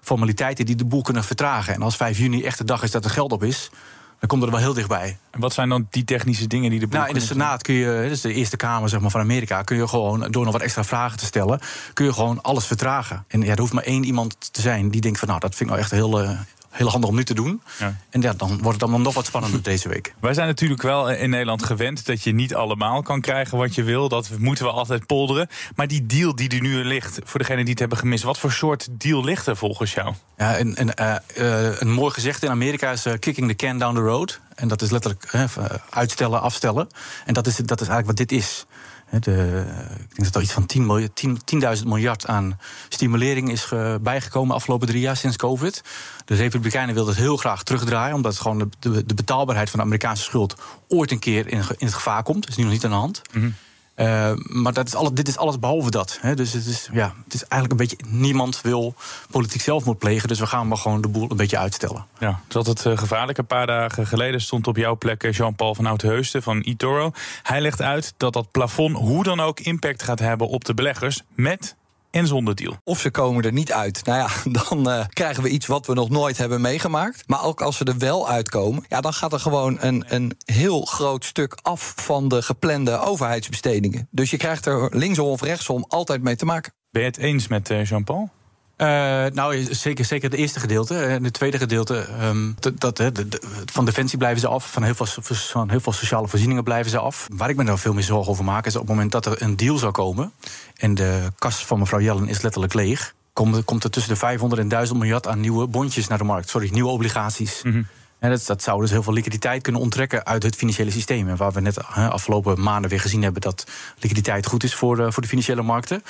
formaliteiten 0.00 0.66
die 0.66 0.76
de 0.76 0.84
boel 0.84 1.02
kunnen 1.02 1.24
vertragen. 1.24 1.74
En 1.74 1.82
als 1.82 1.96
5 1.96 2.18
juni 2.18 2.44
echt 2.44 2.58
de 2.58 2.64
dag 2.64 2.82
is 2.82 2.90
dat 2.90 3.04
er 3.04 3.10
geld 3.10 3.32
op 3.32 3.42
is 3.44 3.70
dan 4.18 4.28
komt 4.28 4.42
er 4.42 4.50
wel 4.50 4.60
heel 4.60 4.74
dichtbij. 4.74 5.18
En 5.30 5.40
wat 5.40 5.52
zijn 5.52 5.68
dan 5.68 5.86
die 5.90 6.04
technische 6.04 6.46
dingen 6.46 6.70
die 6.70 6.80
de 6.80 6.86
Nou, 6.86 7.08
in 7.08 7.14
de 7.14 7.20
Senaat 7.20 7.62
kun 7.62 7.74
je, 7.74 8.00
dat 8.02 8.10
is 8.10 8.20
de 8.20 8.32
Eerste 8.32 8.56
Kamer 8.56 8.88
zeg 8.88 9.00
maar, 9.00 9.10
van 9.10 9.20
Amerika, 9.20 9.62
kun 9.62 9.76
je 9.76 9.88
gewoon, 9.88 10.30
door 10.30 10.44
nog 10.44 10.52
wat 10.52 10.62
extra 10.62 10.84
vragen 10.84 11.18
te 11.18 11.24
stellen, 11.24 11.60
kun 11.92 12.04
je 12.04 12.12
gewoon 12.12 12.42
alles 12.42 12.66
vertragen. 12.66 13.24
En 13.28 13.42
ja, 13.42 13.52
er 13.52 13.58
hoeft 13.58 13.72
maar 13.72 13.84
één 13.84 14.04
iemand 14.04 14.36
te 14.52 14.60
zijn 14.60 14.88
die 14.90 15.00
denkt 15.00 15.18
van 15.18 15.28
nou, 15.28 15.40
dat 15.40 15.54
vind 15.54 15.70
ik 15.70 15.76
nou 15.76 15.80
echt 15.80 15.90
heel. 15.90 16.36
Heel 16.76 16.90
handig 16.90 17.10
om 17.10 17.16
nu 17.16 17.24
te 17.24 17.34
doen. 17.34 17.62
Ja. 17.78 17.96
En 18.10 18.20
ja, 18.20 18.32
dan 18.32 18.48
wordt 18.48 18.72
het 18.72 18.82
allemaal 18.82 19.00
nog 19.00 19.14
wat 19.14 19.26
spannender 19.26 19.62
deze 19.72 19.88
week. 19.88 20.14
Wij 20.20 20.34
zijn 20.34 20.46
natuurlijk 20.46 20.82
wel 20.82 21.10
in 21.10 21.30
Nederland 21.30 21.62
gewend 21.62 22.06
dat 22.06 22.22
je 22.22 22.32
niet 22.32 22.54
allemaal 22.54 23.02
kan 23.02 23.20
krijgen 23.20 23.58
wat 23.58 23.74
je 23.74 23.82
wil. 23.82 24.08
Dat 24.08 24.30
moeten 24.38 24.64
we 24.64 24.70
altijd 24.70 25.06
polderen. 25.06 25.48
Maar 25.74 25.88
die 25.88 26.06
deal 26.06 26.34
die 26.34 26.48
er 26.48 26.60
nu 26.60 26.84
ligt, 26.84 27.18
voor 27.24 27.40
degenen 27.40 27.60
die 27.60 27.70
het 27.70 27.78
hebben 27.78 27.98
gemist, 27.98 28.24
wat 28.24 28.38
voor 28.38 28.52
soort 28.52 28.88
deal 28.90 29.24
ligt 29.24 29.46
er 29.46 29.56
volgens 29.56 29.94
jou? 29.94 30.14
Ja, 30.36 30.58
een, 30.58 30.80
een, 30.80 30.92
uh, 31.00 31.14
uh, 31.38 31.80
een 31.80 31.90
mooi 31.90 32.12
gezegd 32.12 32.42
in 32.42 32.50
Amerika 32.50 32.90
is 32.90 33.06
uh, 33.06 33.12
kicking 33.18 33.48
the 33.48 33.54
can 33.54 33.78
down 33.78 33.94
the 33.94 34.00
road. 34.00 34.40
En 34.54 34.68
dat 34.68 34.82
is 34.82 34.90
letterlijk 34.90 35.50
uitstellen, 35.90 36.40
afstellen. 36.40 36.88
En 37.24 37.34
dat 37.34 37.46
is, 37.46 37.56
dat 37.56 37.80
is 37.80 37.88
eigenlijk 37.88 38.18
wat 38.18 38.28
dit 38.28 38.38
is. 38.38 38.66
De, 39.10 39.64
ik 40.00 40.14
denk 40.14 40.24
dat 40.24 40.34
er 40.34 40.42
iets 40.42 40.52
van 40.52 40.66
10 40.66 40.86
miljard, 40.86 41.16
10, 41.16 41.38
10.000 41.78 41.84
miljard 41.84 42.26
aan 42.26 42.58
stimulering 42.88 43.50
is 43.50 43.68
bijgekomen 44.00 44.48
de 44.48 44.54
afgelopen 44.54 44.88
drie 44.88 45.00
jaar 45.00 45.16
sinds 45.16 45.36
COVID. 45.36 45.82
De 46.24 46.34
Republikeinen 46.34 46.94
wilden 46.94 47.14
het 47.14 47.22
heel 47.22 47.36
graag 47.36 47.62
terugdraaien, 47.62 48.14
omdat 48.14 48.38
gewoon 48.38 48.70
de, 48.78 49.06
de, 49.06 49.14
betaalbaarheid 49.14 49.70
van 49.70 49.78
de 49.78 49.84
Amerikaanse 49.84 50.22
schuld 50.22 50.54
ooit 50.88 51.10
een 51.10 51.18
keer 51.18 51.46
in, 51.46 51.58
in 51.58 51.86
het 51.86 51.94
gevaar 51.94 52.22
komt. 52.22 52.40
Dat 52.40 52.50
is 52.50 52.56
nu 52.56 52.62
nog 52.62 52.72
niet 52.72 52.84
aan 52.84 52.90
de 52.90 52.96
hand. 52.96 53.22
-hmm. 53.32 53.54
Uh, 53.96 54.32
maar 54.36 54.72
dat 54.72 54.86
is 54.86 54.94
alles, 54.94 55.10
dit 55.12 55.28
is 55.28 55.36
alles 55.36 55.58
behalve 55.58 55.90
dat. 55.90 56.18
Hè. 56.20 56.34
Dus 56.34 56.52
het 56.52 56.66
is, 56.66 56.88
ja, 56.92 57.14
het 57.24 57.34
is 57.34 57.44
eigenlijk 57.44 57.72
een 57.72 57.88
beetje. 57.88 58.18
Niemand 58.18 58.60
wil 58.60 58.94
politiek 59.30 59.60
zelfmoord 59.60 59.98
plegen. 59.98 60.28
Dus 60.28 60.38
we 60.38 60.46
gaan 60.46 60.68
maar 60.68 60.76
gewoon 60.76 61.00
de 61.00 61.08
boel 61.08 61.30
een 61.30 61.36
beetje 61.36 61.58
uitstellen. 61.58 62.06
Ja, 62.18 62.40
dat 62.48 62.66
het 62.66 62.84
uh, 62.84 62.98
gevaarlijk. 62.98 63.38
Een 63.38 63.46
paar 63.46 63.66
dagen 63.66 64.06
geleden 64.06 64.40
stond 64.40 64.66
op 64.66 64.76
jouw 64.76 64.96
plek 64.96 65.34
Jean-Paul 65.34 65.74
van 65.74 65.86
Oudheusden 65.86 66.42
van 66.42 66.60
eToro. 66.60 67.12
Hij 67.42 67.60
legt 67.60 67.82
uit 67.82 68.14
dat 68.16 68.32
dat 68.32 68.50
plafond 68.50 68.96
hoe 68.96 69.22
dan 69.22 69.40
ook 69.40 69.60
impact 69.60 70.02
gaat 70.02 70.18
hebben 70.18 70.48
op 70.48 70.64
de 70.64 70.74
beleggers. 70.74 71.22
Met 71.34 71.76
en 72.10 72.26
zonder 72.26 72.54
deal. 72.54 72.76
Of 72.84 73.00
ze 73.00 73.10
komen 73.10 73.44
er 73.44 73.52
niet 73.52 73.72
uit. 73.72 74.04
Nou 74.04 74.18
ja, 74.18 74.50
dan 74.62 74.88
uh, 74.88 75.04
krijgen 75.08 75.42
we 75.42 75.48
iets 75.48 75.66
wat 75.66 75.86
we 75.86 75.94
nog 75.94 76.08
nooit 76.08 76.38
hebben 76.38 76.60
meegemaakt. 76.60 77.22
Maar 77.26 77.44
ook 77.44 77.60
als 77.60 77.76
ze 77.76 77.84
er 77.84 77.98
wel 77.98 78.28
uitkomen, 78.28 78.84
ja, 78.88 79.00
dan 79.00 79.12
gaat 79.12 79.32
er 79.32 79.40
gewoon 79.40 79.76
een, 79.80 80.04
een 80.08 80.36
heel 80.44 80.82
groot 80.82 81.24
stuk 81.24 81.58
af 81.62 81.92
van 81.96 82.28
de 82.28 82.42
geplande 82.42 82.98
overheidsbestedingen. 82.98 84.08
Dus 84.10 84.30
je 84.30 84.36
krijgt 84.36 84.66
er 84.66 84.96
linksom 84.96 85.26
of 85.26 85.40
rechtsom 85.40 85.84
altijd 85.88 86.22
mee 86.22 86.36
te 86.36 86.44
maken. 86.44 86.72
Ben 86.90 87.02
je 87.02 87.08
het 87.08 87.18
eens 87.18 87.48
met 87.48 87.70
uh, 87.70 87.84
Jean-Paul? 87.84 88.30
Uh, 88.76 88.86
nou, 89.32 89.74
zeker, 89.74 90.04
zeker 90.04 90.30
het 90.30 90.38
eerste 90.38 90.60
gedeelte. 90.60 90.98
En 90.98 91.24
het 91.24 91.32
tweede 91.32 91.58
gedeelte, 91.58 92.06
um, 92.22 92.56
dat, 92.78 92.96
de, 92.96 93.26
van 93.72 93.84
defensie 93.84 94.18
blijven 94.18 94.40
ze 94.40 94.46
af. 94.46 94.72
Van 94.72 94.82
heel, 94.82 94.94
veel, 94.94 95.06
van 95.32 95.70
heel 95.70 95.80
veel 95.80 95.92
sociale 95.92 96.28
voorzieningen 96.28 96.64
blijven 96.64 96.90
ze 96.90 96.98
af. 96.98 97.26
Waar 97.32 97.50
ik 97.50 97.56
me 97.56 97.62
nou 97.62 97.78
veel 97.78 97.94
meer 97.94 98.02
zorgen 98.02 98.32
over 98.32 98.44
maak... 98.44 98.66
is 98.66 98.74
op 98.74 98.80
het 98.80 98.90
moment 98.90 99.12
dat 99.12 99.26
er 99.26 99.42
een 99.42 99.56
deal 99.56 99.78
zou 99.78 99.92
komen... 99.92 100.32
en 100.76 100.94
de 100.94 101.32
kas 101.38 101.64
van 101.64 101.78
mevrouw 101.78 102.00
Jellen 102.00 102.28
is 102.28 102.40
letterlijk 102.40 102.74
leeg... 102.74 103.14
komt, 103.32 103.64
komt 103.64 103.84
er 103.84 103.90
tussen 103.90 104.12
de 104.12 104.18
500 104.18 104.60
en 104.60 104.68
1000 104.68 104.98
miljard 104.98 105.26
aan 105.26 105.40
nieuwe 105.40 105.66
bondjes 105.66 106.06
naar 106.06 106.18
de 106.18 106.24
markt. 106.24 106.48
Sorry, 106.48 106.68
nieuwe 106.72 106.90
obligaties. 106.90 107.60
-hmm. 107.62 107.86
Dat, 108.18 108.46
dat, 108.46 108.62
zou 108.62 108.80
dus 108.80 108.90
heel 108.90 109.02
veel 109.02 109.12
liquiditeit 109.12 109.62
kunnen 109.62 109.80
onttrekken 109.80 110.26
uit 110.26 110.42
het 110.42 110.56
financiële 110.56 110.90
systeem. 110.90 111.28
En 111.28 111.36
waar 111.36 111.52
we 111.52 111.60
net 111.60 111.78
he, 111.86 112.08
afgelopen 112.08 112.60
maanden 112.60 112.90
weer 112.90 113.00
gezien 113.00 113.22
hebben 113.22 113.40
dat 113.40 113.66
liquiditeit 113.98 114.46
goed 114.46 114.64
is 114.64 114.74
voor 114.74 114.96
de, 114.96 115.12
voor 115.12 115.22
de 115.22 115.28
financiële 115.28 115.62
markten. 115.62 116.02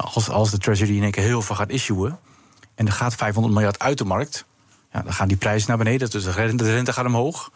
Als, 0.00 0.28
als 0.28 0.50
de 0.50 0.58
Treasury 0.58 0.96
in 0.96 1.02
één 1.02 1.10
keer 1.10 1.22
heel 1.22 1.42
veel 1.42 1.56
gaat 1.56 1.70
issuen 1.70 2.18
en 2.74 2.86
er 2.86 2.92
gaat 2.92 3.14
500 3.14 3.54
miljard 3.54 3.78
uit 3.78 3.98
de 3.98 4.04
markt, 4.04 4.44
ja, 4.92 5.02
dan 5.02 5.12
gaan 5.12 5.28
die 5.28 5.36
prijzen 5.36 5.68
naar 5.68 5.78
beneden. 5.78 6.10
Dus 6.10 6.24
de 6.24 6.32
rente 6.56 6.92
gaat 6.92 7.06
omhoog. 7.06 7.50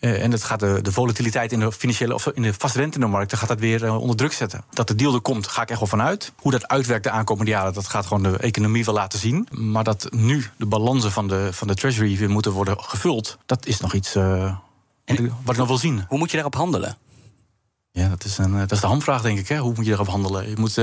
Uh, 0.00 0.22
en 0.22 0.30
het 0.30 0.44
gaat 0.44 0.60
de, 0.60 0.78
de, 0.82 0.92
volatiliteit 0.92 1.52
in 1.52 1.60
de 1.60 1.72
financiële 1.72 2.14
of 2.14 2.26
in 2.26 2.42
de 2.42 2.54
vastrente 2.54 2.94
in 2.94 3.00
de 3.00 3.06
markt 3.06 3.36
gaat 3.36 3.48
dat 3.48 3.58
weer 3.58 3.82
uh, 3.82 4.00
onder 4.00 4.16
druk 4.16 4.32
zetten. 4.32 4.64
Dat 4.70 4.88
de 4.88 4.94
deal 4.94 5.14
er 5.14 5.20
komt, 5.20 5.46
ga 5.46 5.62
ik 5.62 5.70
echt 5.70 5.78
wel 5.78 5.88
vanuit. 5.88 6.32
Hoe 6.36 6.52
dat 6.52 6.68
uitwerkt 6.68 7.04
de 7.04 7.10
aankomende 7.10 7.50
jaren, 7.50 7.72
dat 7.72 7.86
gaat 7.86 8.06
gewoon 8.06 8.22
de 8.22 8.38
economie 8.38 8.84
wel 8.84 8.94
laten 8.94 9.18
zien. 9.18 9.48
Maar 9.50 9.84
dat 9.84 10.06
nu 10.10 10.44
de 10.56 10.66
balansen 10.66 11.12
van 11.12 11.28
de, 11.28 11.48
van 11.52 11.68
de 11.68 11.74
treasury 11.74 12.16
weer 12.16 12.30
moeten 12.30 12.52
worden 12.52 12.80
gevuld, 12.80 13.38
dat 13.46 13.66
is 13.66 13.80
nog 13.80 13.94
iets 13.94 14.16
uh, 14.16 14.56
en, 15.04 15.36
wat 15.42 15.54
ik 15.54 15.60
nog 15.60 15.68
wil 15.68 15.78
zien. 15.78 16.04
Hoe 16.08 16.18
moet 16.18 16.28
je 16.28 16.34
daarop 16.34 16.54
handelen? 16.54 16.96
Ja, 17.90 18.08
dat 18.08 18.24
is, 18.24 18.38
een, 18.38 18.58
dat 18.58 18.72
is 18.72 18.80
de 18.80 18.86
hamvraag, 18.86 19.22
denk 19.22 19.38
ik. 19.38 19.48
Hè? 19.48 19.58
Hoe 19.58 19.72
moet 19.74 19.84
je 19.84 19.90
daarop 19.90 20.08
handelen? 20.08 20.48
Je 20.48 20.56
moet 20.56 20.76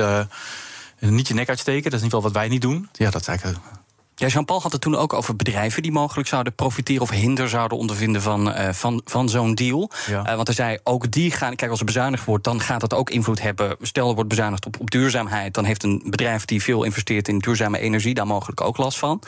niet 1.00 1.28
je 1.28 1.34
nek 1.34 1.50
uitsteken, 1.50 1.92
dat 1.92 1.94
is 1.94 2.00
in 2.00 2.06
ieder 2.06 2.18
geval 2.18 2.34
wat 2.34 2.42
wij 2.42 2.50
niet 2.50 2.62
doen. 2.62 2.90
Ja, 2.94 3.10
dat 3.10 3.22
is 3.22 3.28
eigenlijk 3.28 3.60
ja, 4.22 4.28
Jean-Paul 4.28 4.62
had 4.62 4.72
het 4.72 4.82
toen 4.82 4.96
ook 4.96 5.14
over 5.14 5.36
bedrijven 5.36 5.82
die 5.82 5.92
mogelijk 5.92 6.28
zouden 6.28 6.54
profiteren 6.54 7.02
of 7.02 7.10
hinder 7.10 7.50
zouden 7.50 7.78
ondervinden 7.78 8.22
van, 8.22 8.48
uh, 8.48 8.70
van, 8.70 9.02
van 9.06 9.30
zo'n 9.30 9.56
deal. 9.56 9.92
Ja. 10.08 10.30
Uh, 10.30 10.36
want 10.36 10.48
hij 10.48 10.56
zei 10.56 10.78
ook 10.84 11.12
die 11.12 11.32
gaan, 11.32 11.56
kijk, 11.56 11.72
als 11.72 11.80
er 11.80 11.86
bezuinigd 11.86 12.26
wordt, 12.26 12.44
dan 12.44 12.60
gaat 12.60 12.80
dat 12.80 12.94
ook 12.94 13.10
invloed 13.10 13.42
hebben. 13.42 13.76
Stel 13.82 14.08
er 14.10 14.14
wordt 14.14 14.30
bezuinigd 14.30 14.66
op, 14.66 14.80
op 14.80 14.92
duurzaamheid, 14.92 15.54
dan 15.54 15.66
heeft 15.66 15.84
een 15.84 16.02
bedrijf 16.06 16.46
die 16.46 16.62
veel 16.62 16.84
investeert 16.84 17.28
in 17.28 17.40
duurzame 17.40 17.80
energie 17.80 18.14
daar 18.14 18.28
mogelijk 18.28 18.62
ook 18.62 18.78
last 18.78 18.98
van. 18.98 19.22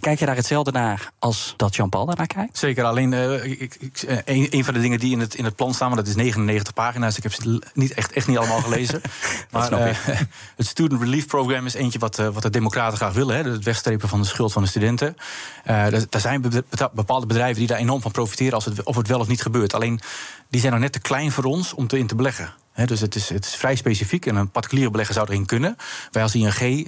Kijk 0.00 0.18
je 0.18 0.26
daar 0.26 0.36
hetzelfde 0.36 0.72
naar 0.72 1.12
als 1.18 1.54
dat 1.56 1.76
Jean-Paul 1.76 2.06
daarnaar 2.06 2.26
kijkt? 2.26 2.58
Zeker, 2.58 2.84
alleen 2.84 3.12
uh, 3.12 3.44
ik, 3.44 3.76
ik, 3.80 4.02
een, 4.24 4.46
een, 4.50 4.64
van 4.64 4.74
de 4.74 4.80
dingen 4.80 4.98
die 4.98 5.12
in 5.12 5.20
het, 5.20 5.34
in 5.34 5.44
het 5.44 5.56
plan 5.56 5.74
staan, 5.74 5.88
maar 5.88 5.96
dat 5.96 6.06
is 6.06 6.14
99 6.14 6.74
pagina's. 6.74 7.16
Ik 7.16 7.22
heb 7.22 7.32
ze 7.32 7.62
niet, 7.74 7.92
echt, 7.92 8.12
echt 8.12 8.26
niet 8.26 8.38
allemaal 8.38 8.60
gelezen. 8.60 9.00
maar 9.50 9.72
uh, 9.72 9.96
het 10.56 10.66
Student 10.66 11.02
Relief 11.02 11.26
Program 11.26 11.66
is 11.66 11.74
eentje 11.74 11.98
wat, 11.98 12.18
uh, 12.18 12.28
wat 12.28 12.42
de 12.42 12.50
Democraten 12.50 12.96
graag 12.96 13.12
willen: 13.12 13.36
hè, 13.36 13.50
het 13.50 13.64
wegstrepen 13.64 14.08
van 14.08 14.20
de 14.20 14.26
schuld 14.26 14.52
van 14.52 14.62
de 14.62 14.68
studenten. 14.68 15.16
er 15.64 16.20
zijn 16.20 16.44
bepaalde 16.92 17.26
bedrijven 17.26 17.58
die 17.58 17.66
daar 17.66 17.78
enorm 17.78 18.00
van 18.00 18.10
profiteren 18.10 18.54
als 18.54 18.64
het, 18.64 18.82
of 18.82 18.96
het 18.96 19.08
wel 19.08 19.20
of 19.20 19.28
niet 19.28 19.42
gebeurt. 19.42 19.74
Alleen 19.74 20.00
die 20.48 20.60
zijn 20.60 20.72
nog 20.72 20.80
net 20.80 20.92
te 20.92 21.00
klein 21.00 21.32
voor 21.32 21.44
ons 21.44 21.74
om 21.74 21.86
te 21.86 21.98
in 21.98 22.06
te 22.06 22.14
beleggen. 22.14 22.54
Dus 22.86 23.00
het 23.00 23.14
is, 23.14 23.28
het 23.28 23.44
is 23.44 23.54
vrij 23.54 23.74
specifiek 23.74 24.26
en 24.26 24.36
een 24.36 24.50
particuliere 24.50 24.90
belegger 24.90 25.14
zou 25.14 25.26
erin 25.28 25.46
kunnen. 25.46 25.76
Wij 26.10 26.22
als 26.22 26.34
ING 26.34 26.60
uh, 26.60 26.84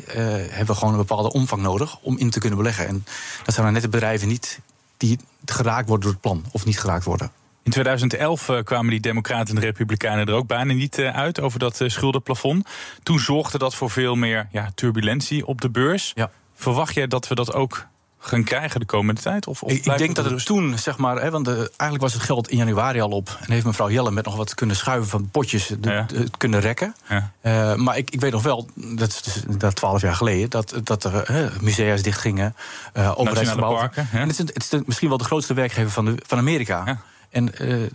hebben 0.49 0.77
gewoon 0.77 0.93
een 0.93 1.01
bepaalde 1.01 1.33
omvang 1.33 1.63
nodig 1.63 1.99
om 2.01 2.19
in 2.19 2.31
te 2.31 2.41
kunnen 2.41 2.59
beleggen. 2.59 2.87
En 2.87 3.05
dat 3.45 3.55
zijn 3.55 3.65
dan 3.65 3.75
net 3.75 3.83
de 3.83 3.89
bedrijven 3.89 4.29
niet 4.29 4.61
die 4.97 5.19
geraakt 5.45 5.89
worden 5.89 6.05
door 6.05 6.13
het 6.13 6.21
plan 6.21 6.45
of 6.53 6.65
niet 6.65 6.81
geraakt 6.81 7.05
worden. 7.05 7.31
In 7.63 7.71
2011 7.71 8.51
kwamen 8.65 8.91
die 8.91 9.01
Democraten 9.01 9.55
en 9.55 9.61
de 9.61 9.67
Republikeinen 9.67 10.27
er 10.27 10.35
ook 10.35 10.47
bijna 10.47 10.73
niet 10.73 10.99
uit 10.99 11.41
over 11.41 11.59
dat 11.59 11.81
schuldenplafond. 11.87 12.69
Toen 13.03 13.19
zorgde 13.19 13.59
dat 13.59 13.75
voor 13.75 13.91
veel 13.91 14.15
meer 14.15 14.49
ja, 14.51 14.71
turbulentie 14.75 15.47
op 15.47 15.61
de 15.61 15.71
beurs. 15.71 16.13
Ja. 16.15 16.31
Verwacht 16.55 16.95
jij 16.95 17.07
dat 17.07 17.29
we 17.29 17.35
dat 17.35 17.53
ook 17.53 17.87
gaan 18.25 18.45
krijgen 18.45 18.81
de 18.81 18.87
komende 18.87 19.21
tijd? 19.21 19.47
Of, 19.47 19.63
of 19.63 19.71
ik, 19.71 19.87
ik 19.87 19.99
denk 19.99 20.15
dat 20.15 20.25
het 20.25 20.47
toen, 20.47 20.79
zeg 20.79 20.99
maar, 20.99 21.23
hè, 21.23 21.31
want 21.31 21.45
de, 21.45 21.57
eigenlijk 21.57 22.01
was 22.01 22.13
het 22.13 22.23
geld 22.23 22.49
in 22.49 22.57
januari 22.57 23.01
al 23.01 23.11
op. 23.11 23.39
En 23.41 23.53
heeft 23.53 23.65
mevrouw 23.65 23.91
Jelle 23.91 24.11
met 24.11 24.25
nog 24.25 24.37
wat 24.37 24.55
kunnen 24.55 24.77
schuiven 24.77 25.11
van 25.11 25.29
potjes 25.31 25.67
de, 25.67 25.91
ja. 25.91 26.03
de, 26.03 26.31
kunnen 26.37 26.61
rekken. 26.61 26.95
Ja. 27.09 27.33
Uh, 27.43 27.75
maar 27.75 27.97
ik, 27.97 28.11
ik 28.11 28.21
weet 28.21 28.33
nog 28.33 28.43
wel, 28.43 28.69
dat 28.75 29.09
is 29.09 29.23
dus, 29.23 29.43
dat 29.59 29.77
twaalf 29.77 30.01
jaar 30.01 30.15
geleden, 30.15 30.51
dat, 30.51 30.75
dat 30.85 31.05
er 31.05 31.31
uh, 31.31 31.51
musea's 31.61 32.03
dichtgingen. 32.03 32.55
Uh, 32.95 33.13
overheidsgebouwen. 33.17 33.91
En 34.13 34.29
het 34.29 34.31
is, 34.31 34.39
het 34.39 34.63
is 34.63 34.69
de, 34.69 34.83
misschien 34.87 35.09
wel 35.09 35.19
de 35.19 35.25
grootste 35.25 35.55
werkgever 35.55 35.91
van, 35.91 36.05
de, 36.05 36.15
van 36.27 36.39
Amerika. 36.39 36.83
Ja. 36.87 37.01
En 37.31 37.53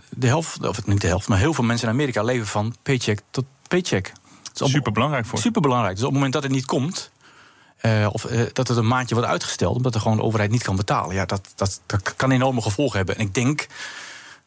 de 0.08 0.26
helft, 0.26 0.66
of 0.66 0.86
niet 0.86 1.00
de 1.00 1.06
helft, 1.06 1.28
maar 1.28 1.38
heel 1.38 1.54
veel 1.54 1.64
mensen 1.64 1.88
in 1.88 1.94
Amerika 1.94 2.22
leven 2.22 2.46
van 2.46 2.74
paycheck 2.82 3.20
tot 3.30 3.44
paycheck. 3.68 4.12
Super 4.52 4.92
belangrijk 4.92 5.26
voor. 5.26 5.38
Super 5.38 5.60
belangrijk. 5.60 5.94
Dus 5.94 6.04
op 6.04 6.10
het 6.10 6.16
moment 6.16 6.32
dat 6.32 6.42
het 6.42 6.52
niet 6.52 6.64
komt, 6.64 7.10
uh, 7.82 8.08
of 8.12 8.30
uh, 8.30 8.46
dat 8.52 8.68
het 8.68 8.76
een 8.76 8.86
maandje 8.86 9.14
wordt 9.14 9.30
uitgesteld, 9.30 9.76
omdat 9.76 9.92
de, 9.92 10.00
gewoon 10.00 10.16
de 10.16 10.22
overheid 10.22 10.50
niet 10.50 10.62
kan 10.62 10.76
betalen. 10.76 11.14
Ja, 11.14 11.24
dat, 11.24 11.48
dat, 11.54 11.80
dat 11.86 12.16
kan 12.16 12.30
enorme 12.30 12.62
gevolgen 12.62 12.96
hebben. 12.96 13.16
En 13.16 13.20
ik 13.20 13.34
denk 13.34 13.66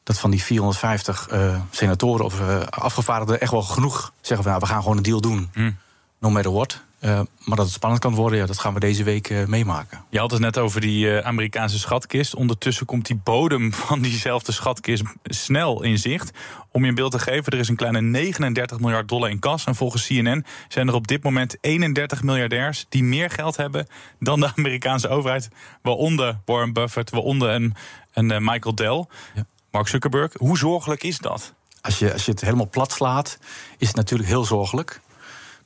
dat 0.04 0.20
van 0.20 0.32
die 0.32 0.44
450 0.44 1.28
uh, 1.32 1.62
senatoren 1.72 2.26
of 2.26 2.42
afgevaardigden 2.70 3.42
echt 3.42 3.52
wel 3.52 3.62
genoeg 3.62 4.14
zeggen 4.22 4.44
van 4.44 4.46
nou, 4.46 4.60
we 4.60 4.66
gaan 4.74 4.82
gewoon 4.82 4.98
een 4.98 5.04
deal 5.04 5.22
doen. 5.22 5.50
Mm. 5.54 5.78
No 6.20 6.30
matter 6.30 6.52
what. 6.52 6.82
Uh, 7.02 7.22
maar 7.46 7.58
dat 7.58 7.66
het 7.66 7.74
spannend 7.74 8.02
kan 8.02 8.16
worden, 8.16 8.40
ja, 8.40 8.46
dat 8.46 8.60
gaan 8.60 8.74
we 8.74 8.80
deze 8.80 9.04
week 9.04 9.30
uh, 9.30 9.46
meemaken. 9.46 10.04
Je 10.10 10.20
had 10.20 10.32
het 10.32 10.40
net 10.40 10.58
over 10.58 10.82
die 10.82 11.06
uh, 11.06 11.18
Amerikaanse 11.18 11.80
schatkist. 11.80 12.36
Ondertussen 12.36 12.86
komt 12.86 13.06
die 13.06 13.16
bodem 13.24 13.74
van 13.88 14.02
diezelfde 14.02 14.52
schatkist 14.52 15.04
snel 15.24 15.84
in 15.84 15.98
zicht. 15.98 16.32
Om 16.72 16.82
je 16.84 16.90
een 16.90 16.96
beeld 16.96 17.12
te 17.12 17.20
geven, 17.20 17.52
er 17.52 17.60
is 17.60 17.70
een 17.70 17.76
kleine 17.76 18.02
39 18.02 18.80
miljard 18.80 19.08
dollar 19.08 19.30
in 19.30 19.40
kas. 19.40 19.66
En 19.66 19.76
volgens 19.76 20.08
CNN 20.08 20.46
zijn 20.68 20.88
er 20.88 20.94
op 20.94 21.08
dit 21.08 21.24
moment 21.24 21.58
31 21.62 22.24
miljardairs 22.24 22.86
die 22.90 23.04
meer 23.04 23.30
geld 23.30 23.58
hebben 23.58 23.88
dan 24.20 24.40
de 24.40 24.52
Amerikaanse 24.56 25.10
overheid. 25.10 25.50
Waaronder 25.82 26.40
Warren 26.46 26.74
Buffett, 26.74 27.10
waaronder 27.10 27.50
een, 27.50 27.76
een 28.14 28.44
Michael 28.44 28.76
Dell, 28.76 29.06
ja. 29.34 29.46
Mark 29.72 29.88
Zuckerberg. 29.88 30.32
Hoe 30.38 30.58
zorgelijk 30.58 31.04
is 31.04 31.18
dat? 31.18 31.54
Als 31.82 32.00
je, 32.00 32.14
als 32.14 32.26
je 32.26 32.32
het 32.32 32.42
helemaal 32.42 32.70
plat 32.70 32.92
slaat, 32.92 33.38
is 33.78 33.88
het 33.88 33.96
natuurlijk 33.96 34.30
heel 34.30 34.46
zorgelijk 34.46 35.02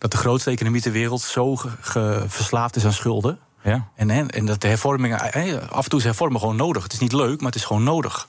dat 0.06 0.20
de 0.20 0.28
grootste 0.28 0.52
economie 0.52 0.82
ter 0.82 0.92
wereld 0.92 1.22
zo 1.22 1.56
ge, 1.56 1.70
ge, 1.82 2.24
verslaafd 2.28 2.76
is 2.76 2.86
aan 2.86 2.94
schulden. 2.94 3.40
Ja. 3.64 3.88
En, 3.96 4.10
en, 4.10 4.30
en 4.30 4.46
dat 4.46 4.62
de 4.62 4.68
hervormingen, 4.68 5.20
af 5.70 5.84
en 5.84 5.90
toe 5.90 6.00
is 6.00 6.06
hervormen 6.06 6.40
gewoon 6.40 6.56
nodig. 6.56 6.84
Het 6.84 6.94
is 6.94 7.00
niet 7.00 7.14
leuk, 7.14 7.38
maar 7.38 7.52
het 7.52 7.60
is 7.60 7.66
gewoon 7.66 7.84
nodig. 7.84 8.28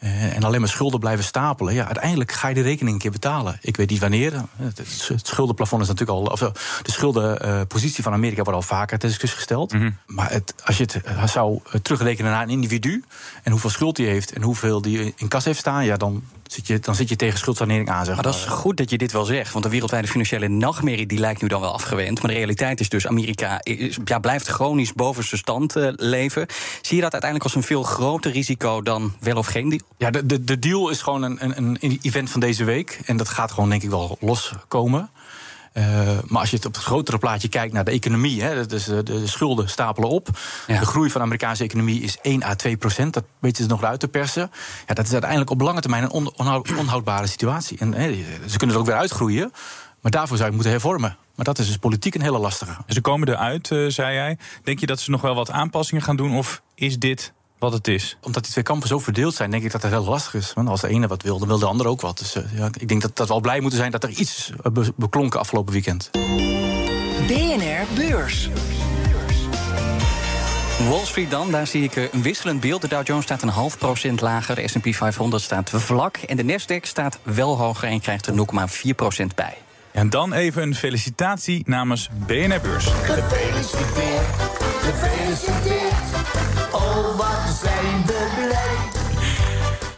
Uh, 0.00 0.36
en 0.36 0.42
alleen 0.42 0.60
maar 0.60 0.68
schulden 0.68 1.00
blijven 1.00 1.24
stapelen. 1.24 1.74
Ja, 1.74 1.84
uiteindelijk 1.84 2.32
ga 2.32 2.48
je 2.48 2.54
de 2.54 2.60
rekening 2.60 2.94
een 2.94 3.00
keer 3.00 3.10
betalen. 3.10 3.58
Ik 3.60 3.76
weet 3.76 3.90
niet 3.90 4.00
wanneer. 4.00 4.32
Het, 4.56 4.78
het 5.08 5.26
schuldenplafond 5.26 5.82
is 5.82 5.88
natuurlijk 5.88 6.18
al. 6.18 6.24
Of 6.24 6.40
de 6.82 6.92
schuldenpositie 6.92 7.98
uh, 7.98 8.04
van 8.04 8.12
Amerika 8.12 8.42
wordt 8.42 8.58
al 8.58 8.76
vaker 8.76 8.98
ter 8.98 9.08
discussie 9.08 9.38
gesteld. 9.38 9.72
Mm 9.72 9.80
-hmm. 9.80 9.96
Maar 10.06 10.30
het, 10.30 10.54
als 10.64 10.76
je 10.76 10.86
het 11.04 11.30
zou 11.30 11.60
terugrekenen 11.82 12.30
naar 12.30 12.42
een 12.42 12.50
individu. 12.50 13.04
en 13.42 13.50
hoeveel 13.50 13.70
schuld 13.70 13.96
hij 13.96 14.06
heeft. 14.06 14.32
en 14.32 14.42
hoeveel 14.42 14.82
die 14.82 15.14
in 15.16 15.28
kas 15.28 15.44
heeft 15.44 15.58
staan. 15.58 15.84
ja, 15.84 15.96
dan 15.96 16.22
zit 16.52 16.66
je, 16.66 16.78
dan 16.78 16.94
zit 16.94 17.08
je 17.08 17.16
tegen 17.16 17.38
schuldsanering 17.38 17.88
aan. 17.88 18.04
Zeg 18.04 18.14
maar. 18.14 18.24
maar 18.24 18.32
dat 18.32 18.42
is 18.42 18.46
goed 18.48 18.76
dat 18.76 18.90
je 18.90 18.98
dit 18.98 19.12
wel 19.12 19.24
zegt. 19.24 19.52
Want 19.52 19.64
de 19.64 19.70
wereldwijde 19.70 20.08
financiële 20.08 20.48
nachtmerrie 20.48 21.06
die 21.06 21.18
lijkt 21.18 21.42
nu 21.42 21.48
dan 21.48 21.60
wel 21.60 21.72
afgewend. 21.72 22.22
Maar 22.22 22.30
de 22.30 22.36
realiteit 22.36 22.80
is 22.80 22.88
dus: 22.88 23.06
Amerika 23.06 23.60
is, 23.62 23.98
ja, 24.04 24.18
blijft 24.18 24.46
chronisch 24.46 24.92
boven 24.92 25.24
zijn 25.24 25.40
stand 25.40 25.76
uh, 25.76 25.88
leven. 25.96 26.46
Zie 26.82 26.96
je 26.96 27.02
dat 27.02 27.12
uiteindelijk 27.12 27.44
als 27.44 27.54
een 27.54 27.68
veel 27.68 27.82
groter 27.82 28.32
risico 28.32 28.82
dan 28.82 29.12
wel 29.20 29.36
of 29.36 29.46
geen 29.46 29.68
deal? 29.68 29.82
Ja, 29.96 30.10
de, 30.10 30.26
de, 30.26 30.44
de 30.44 30.58
deal 30.58 30.88
is 30.88 31.02
gewoon 31.02 31.22
een, 31.22 31.44
een, 31.44 31.76
een 31.80 31.98
event 32.02 32.30
van 32.30 32.40
deze 32.40 32.64
week. 32.64 33.00
En 33.04 33.16
dat 33.16 33.28
gaat 33.28 33.52
gewoon, 33.52 33.70
denk 33.70 33.82
ik, 33.82 33.90
wel 33.90 34.16
loskomen. 34.20 35.10
Uh, 35.74 35.84
maar 36.26 36.40
als 36.40 36.50
je 36.50 36.56
het 36.56 36.66
op 36.66 36.74
het 36.74 36.82
grotere 36.82 37.18
plaatje 37.18 37.48
kijkt 37.48 37.72
naar 37.72 37.84
de 37.84 37.90
economie, 37.90 38.42
hè, 38.42 38.66
dus 38.66 38.84
de, 38.84 39.02
de, 39.02 39.26
schulden 39.26 39.68
stapelen 39.68 40.08
op. 40.08 40.28
Ja. 40.66 40.78
De 40.78 40.86
groei 40.86 41.10
van 41.10 41.20
de 41.20 41.26
Amerikaanse 41.26 41.64
economie 41.64 42.00
is 42.00 42.18
1 42.22 42.42
à 42.42 42.54
2 42.54 42.76
procent. 42.76 43.14
Dat 43.14 43.24
weten 43.38 43.62
ze 43.62 43.68
nog 43.68 43.82
uit 43.82 44.00
te 44.00 44.08
persen. 44.08 44.50
Ja, 44.86 44.94
dat 44.94 45.06
is 45.06 45.12
uiteindelijk 45.12 45.50
op 45.50 45.60
lange 45.60 45.80
termijn 45.80 46.02
een 46.02 46.10
on, 46.10 46.32
onhoud, 46.36 46.72
onhoudbare 46.78 47.26
situatie. 47.26 47.78
En 47.78 47.94
hè, 47.94 48.24
ze 48.46 48.56
kunnen 48.56 48.76
er 48.76 48.82
ook 48.82 48.88
weer 48.88 48.98
uitgroeien, 48.98 49.52
maar 50.00 50.10
daarvoor 50.10 50.36
zou 50.36 50.48
je 50.48 50.54
moeten 50.54 50.72
hervormen. 50.72 51.16
Maar 51.34 51.44
dat 51.44 51.58
is 51.58 51.66
dus 51.66 51.76
politiek 51.76 52.14
een 52.14 52.22
hele 52.22 52.38
lastige. 52.38 52.76
Ze 52.86 53.00
komen 53.00 53.28
eruit, 53.28 53.70
uh, 53.70 53.90
zei 53.90 54.14
jij. 54.14 54.38
Denk 54.62 54.78
je 54.78 54.86
dat 54.86 55.00
ze 55.00 55.10
nog 55.10 55.20
wel 55.20 55.34
wat 55.34 55.50
aanpassingen 55.50 56.02
gaan 56.02 56.16
doen? 56.16 56.36
Of 56.36 56.62
is 56.74 56.98
dit 56.98 57.32
wat 57.62 57.72
het 57.72 57.88
is. 57.88 58.16
Omdat 58.20 58.42
die 58.42 58.52
twee 58.52 58.64
kampen 58.64 58.88
zo 58.88 58.98
verdeeld 58.98 59.34
zijn, 59.34 59.50
denk 59.50 59.62
ik 59.64 59.72
dat 59.72 59.82
het 59.82 59.90
heel 59.90 60.04
lastig 60.04 60.34
is. 60.34 60.52
Want 60.52 60.68
als 60.68 60.80
de 60.80 60.88
ene 60.88 61.06
wat 61.06 61.22
wil, 61.22 61.38
dan 61.38 61.48
wil 61.48 61.58
de 61.58 61.66
ander 61.66 61.86
ook 61.86 62.00
wat. 62.00 62.18
Dus 62.18 62.36
uh, 62.36 62.42
ja, 62.54 62.68
ik 62.78 62.88
denk 62.88 63.02
dat, 63.02 63.16
dat 63.16 63.28
we 63.28 63.32
al 63.32 63.40
blij 63.40 63.60
moeten 63.60 63.78
zijn 63.78 63.90
dat 63.90 64.02
er 64.02 64.10
iets 64.10 64.52
be 64.72 64.92
beklonken 64.96 65.40
afgelopen 65.40 65.72
weekend. 65.72 66.10
BNR 67.26 67.86
Beurs. 67.94 68.48
Wall 70.88 71.04
Street 71.04 71.30
dan, 71.30 71.50
daar 71.50 71.66
zie 71.66 71.82
ik 71.82 71.96
een 72.12 72.22
wisselend 72.22 72.60
beeld. 72.60 72.80
De 72.80 72.88
Dow 72.88 73.06
Jones 73.06 73.24
staat 73.24 73.42
een 73.42 73.48
half 73.48 73.78
procent 73.78 74.20
lager, 74.20 74.54
de 74.54 74.68
S&P 74.68 74.94
500 74.94 75.42
staat 75.42 75.70
vlak... 75.74 76.16
en 76.16 76.36
de 76.36 76.44
Nasdaq 76.44 76.86
staat 76.86 77.18
wel 77.22 77.56
hoger 77.56 77.88
en 77.88 78.00
krijgt 78.00 78.26
er 78.26 78.34
0,4 78.86 78.94
procent 78.96 79.34
bij. 79.34 79.56
En 79.92 80.10
dan 80.10 80.32
even 80.32 80.62
een 80.62 80.74
felicitatie 80.74 81.62
namens 81.66 82.08
BNR 82.26 82.60
Beurs. 82.60 82.84
Gefeliciteerd, 82.84 84.26
gefeliciteerd. 84.80 86.61
Oh, 87.02 87.16
wat 87.16 87.56
zijn 87.62 88.06
we 88.06 88.32
blij. 88.34 89.00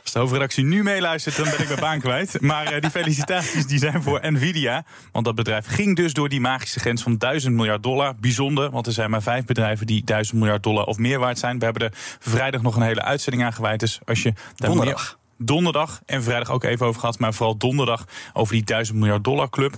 Als 0.03 0.13
de 0.13 0.19
hoofdredactie 0.19 0.65
nu 0.65 0.83
meeluistert, 0.83 1.37
dan 1.37 1.45
ben 1.45 1.61
ik 1.61 1.69
mijn 1.69 1.81
baan 1.81 2.01
kwijt. 2.01 2.41
Maar 2.41 2.75
uh, 2.75 2.81
die 2.81 2.91
felicitaties 2.91 3.67
die 3.67 3.79
zijn 3.79 4.03
voor 4.03 4.21
Nvidia. 4.23 4.85
Want 5.13 5.25
dat 5.25 5.35
bedrijf 5.35 5.67
ging 5.67 5.97
dus 5.97 6.13
door 6.13 6.29
die 6.29 6.41
magische 6.41 6.81
grens 6.81 7.03
van 7.03 7.19
1000 7.19 7.55
miljard 7.55 7.83
dollar. 7.83 8.15
Bijzonder, 8.21 8.71
want 8.71 8.87
er 8.87 8.93
zijn 8.93 9.11
maar 9.11 9.23
vijf 9.23 9.45
bedrijven 9.45 9.87
die 9.87 10.05
1000 10.05 10.39
miljard 10.39 10.63
dollar 10.63 10.85
of 10.85 10.99
meer 10.99 11.19
waard 11.19 11.39
zijn. 11.39 11.59
We 11.59 11.65
hebben 11.65 11.83
er 11.83 11.93
vrijdag 12.19 12.63
nog 12.63 12.77
een 12.77 12.83
hele 12.83 13.03
uitzending 13.03 13.45
aan 13.45 13.53
gewijd. 13.53 13.81
Dus 13.81 14.01
als 14.05 14.23
je 14.23 14.33
Donderdag. 14.55 15.19
Donderdag 15.39 16.01
en 16.07 16.23
vrijdag 16.23 16.51
ook 16.51 16.65
even 16.65 16.87
over 16.87 17.01
gehad, 17.01 17.19
maar 17.19 17.35
vooral 17.35 17.57
donderdag 17.57 18.05
over 18.33 18.55
die 18.55 18.65
1000 18.65 18.99
miljard 18.99 19.25
dollar 19.25 19.51
club. 19.51 19.77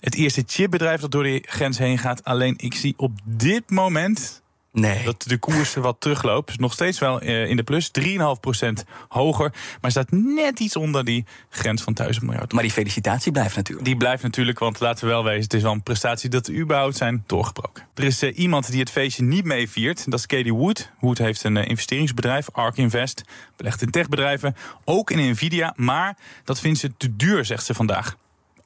Het 0.00 0.14
eerste 0.14 0.42
chipbedrijf 0.46 1.00
dat 1.00 1.10
door 1.10 1.22
die 1.22 1.44
grens 1.46 1.78
heen 1.78 1.98
gaat. 1.98 2.24
Alleen 2.24 2.54
ik 2.56 2.74
zie 2.74 2.94
op 2.96 3.18
dit 3.24 3.70
moment 3.70 4.42
Nee. 4.74 5.04
dat 5.04 5.22
de 5.26 5.38
koers 5.38 5.74
wat 5.74 5.96
terugloopt. 5.98 6.58
Nog 6.58 6.72
steeds 6.72 6.98
wel 6.98 7.22
uh, 7.22 7.48
in 7.48 7.56
de 7.56 7.62
plus, 7.62 7.90
3,5% 8.00 8.04
hoger. 9.08 9.52
Maar 9.80 9.90
staat 9.90 10.10
net 10.10 10.60
iets 10.60 10.76
onder 10.76 11.04
die 11.04 11.24
grens 11.48 11.82
van 11.82 11.92
1000 11.92 12.24
miljard. 12.24 12.52
Maar 12.52 12.62
die 12.62 12.72
felicitatie 12.72 13.32
blijft 13.32 13.56
natuurlijk. 13.56 13.86
Die 13.86 13.96
blijft 13.96 14.22
natuurlijk, 14.22 14.58
want 14.58 14.80
laten 14.80 15.04
we 15.04 15.10
wel 15.10 15.24
wezen, 15.24 15.42
het 15.42 15.54
is 15.54 15.62
wel 15.62 15.72
een 15.72 15.82
prestatie 15.82 16.30
dat 16.30 16.44
de 16.44 16.54
überhaupt 16.54 16.96
zijn 16.96 17.24
doorgebroken. 17.26 17.86
Er 17.94 18.04
is 18.04 18.22
uh, 18.22 18.38
iemand 18.38 18.70
die 18.70 18.80
het 18.80 18.90
feestje 18.90 19.22
niet 19.22 19.44
meeviert. 19.44 20.10
Dat 20.10 20.18
is 20.18 20.26
Katie 20.26 20.54
Wood. 20.54 20.90
Wood 21.00 21.18
heeft 21.18 21.44
een 21.44 21.56
uh, 21.56 21.68
investeringsbedrijf, 21.68 22.50
Ark 22.52 22.76
Invest. 22.76 23.22
Belegt 23.56 23.82
in 23.82 23.90
techbedrijven, 23.90 24.56
ook 24.84 25.10
in 25.10 25.30
Nvidia. 25.30 25.72
Maar 25.76 26.16
dat 26.44 26.60
vindt 26.60 26.78
ze 26.78 26.96
te 26.96 27.16
duur, 27.16 27.44
zegt 27.44 27.64
ze 27.64 27.74
vandaag 27.74 28.16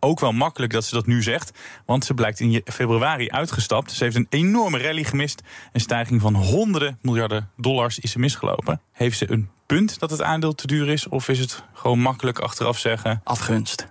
ook 0.00 0.20
wel 0.20 0.32
makkelijk 0.32 0.72
dat 0.72 0.84
ze 0.84 0.94
dat 0.94 1.06
nu 1.06 1.22
zegt. 1.22 1.58
Want 1.86 2.04
ze 2.04 2.14
blijkt 2.14 2.40
in 2.40 2.62
februari 2.64 3.30
uitgestapt. 3.30 3.92
Ze 3.92 4.04
heeft 4.04 4.16
een 4.16 4.26
enorme 4.30 4.78
rally 4.78 5.04
gemist. 5.04 5.42
Een 5.72 5.80
stijging 5.80 6.20
van 6.20 6.34
honderden 6.34 6.98
miljarden 7.02 7.50
dollars 7.56 7.98
is 7.98 8.10
ze 8.10 8.18
misgelopen. 8.18 8.80
Heeft 8.92 9.18
ze 9.18 9.30
een 9.30 9.50
punt 9.66 9.98
dat 9.98 10.10
het 10.10 10.22
aandeel 10.22 10.54
te 10.54 10.66
duur 10.66 10.88
is? 10.88 11.08
Of 11.08 11.28
is 11.28 11.38
het 11.38 11.62
gewoon 11.72 11.98
makkelijk 11.98 12.38
achteraf 12.38 12.78
zeggen? 12.78 13.20
Afgunst. 13.24 13.86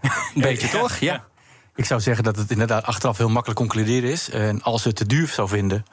Beetje 0.34 0.66
ja, 0.66 0.72
toch? 0.72 0.96
Ja. 0.96 1.24
Ik 1.74 1.84
zou 1.84 2.00
zeggen 2.00 2.24
dat 2.24 2.36
het 2.36 2.50
inderdaad 2.50 2.84
achteraf 2.84 3.18
heel 3.18 3.28
makkelijk 3.28 3.60
concluderen 3.60 4.10
is. 4.10 4.30
En 4.30 4.62
als 4.62 4.82
ze 4.82 4.88
het 4.88 4.96
te 4.96 5.06
duur 5.06 5.28
zou 5.28 5.48
vinden, 5.48 5.84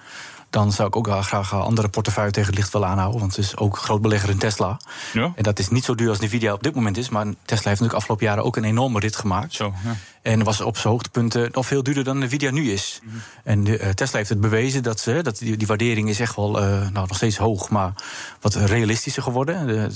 dan 0.50 0.72
zou 0.72 0.88
ik 0.88 0.96
ook 0.96 1.06
wel 1.06 1.22
graag 1.22 1.52
een 1.52 1.60
andere 1.60 1.90
portefeuille 1.90 2.32
tegen 2.32 2.50
het 2.50 2.58
licht 2.58 2.74
willen 2.74 2.88
aanhouden. 2.88 3.20
Want 3.20 3.36
het 3.36 3.46
is 3.46 3.58
ook 3.58 3.78
groot 3.78 4.02
belegger 4.02 4.30
in 4.30 4.38
Tesla. 4.38 4.80
Ja. 5.14 5.32
En 5.36 5.44
dat 5.44 5.60
is 5.60 5.70
niet 5.70 5.86
zo 5.86 5.96
duur 5.96 6.10
als 6.10 6.20
Nvidia 6.20 6.54
op 6.54 6.64
dit 6.64 6.76
moment 6.76 6.98
is. 6.98 7.10
Maar 7.10 7.24
Tesla 7.26 7.36
heeft 7.46 7.66
natuurlijk 7.66 7.94
afgelopen 7.94 8.26
jaren 8.26 8.44
ook 8.44 8.56
een 8.56 8.64
enorme 8.64 9.00
rit 9.00 9.16
gemaakt. 9.16 9.54
Zo, 9.54 9.74
ja. 9.84 9.96
En 10.22 10.44
was 10.44 10.62
op 10.62 10.78
zijn 10.78 10.94
hoogtepunten 10.94 11.50
nog 11.52 11.66
veel 11.66 11.84
duurder 11.84 12.04
dan 12.04 12.18
Nvidia 12.18 12.52
nu 12.52 12.72
is. 12.72 13.02
En 13.44 13.64
de, 13.64 13.78
eh, 13.78 13.90
Tesla 13.90 14.18
heeft 14.18 14.30
het 14.30 14.42
bewezen 14.42 14.84
dat, 14.84 15.00
ze, 15.00 15.20
dat 15.22 15.38
die, 15.38 15.58
die 15.58 15.68
waardering 15.68 16.10
is 16.10 16.20
echt 16.20 16.36
wel 16.36 16.62
eh, 16.62 16.90
nou, 16.90 17.08
nog 17.08 17.16
steeds 17.16 17.38
hoog, 17.38 17.70
maar 17.70 17.94
wat 18.42 18.56
realistischer 18.56 19.24
geworden. 19.24 19.68
De, 19.68 19.90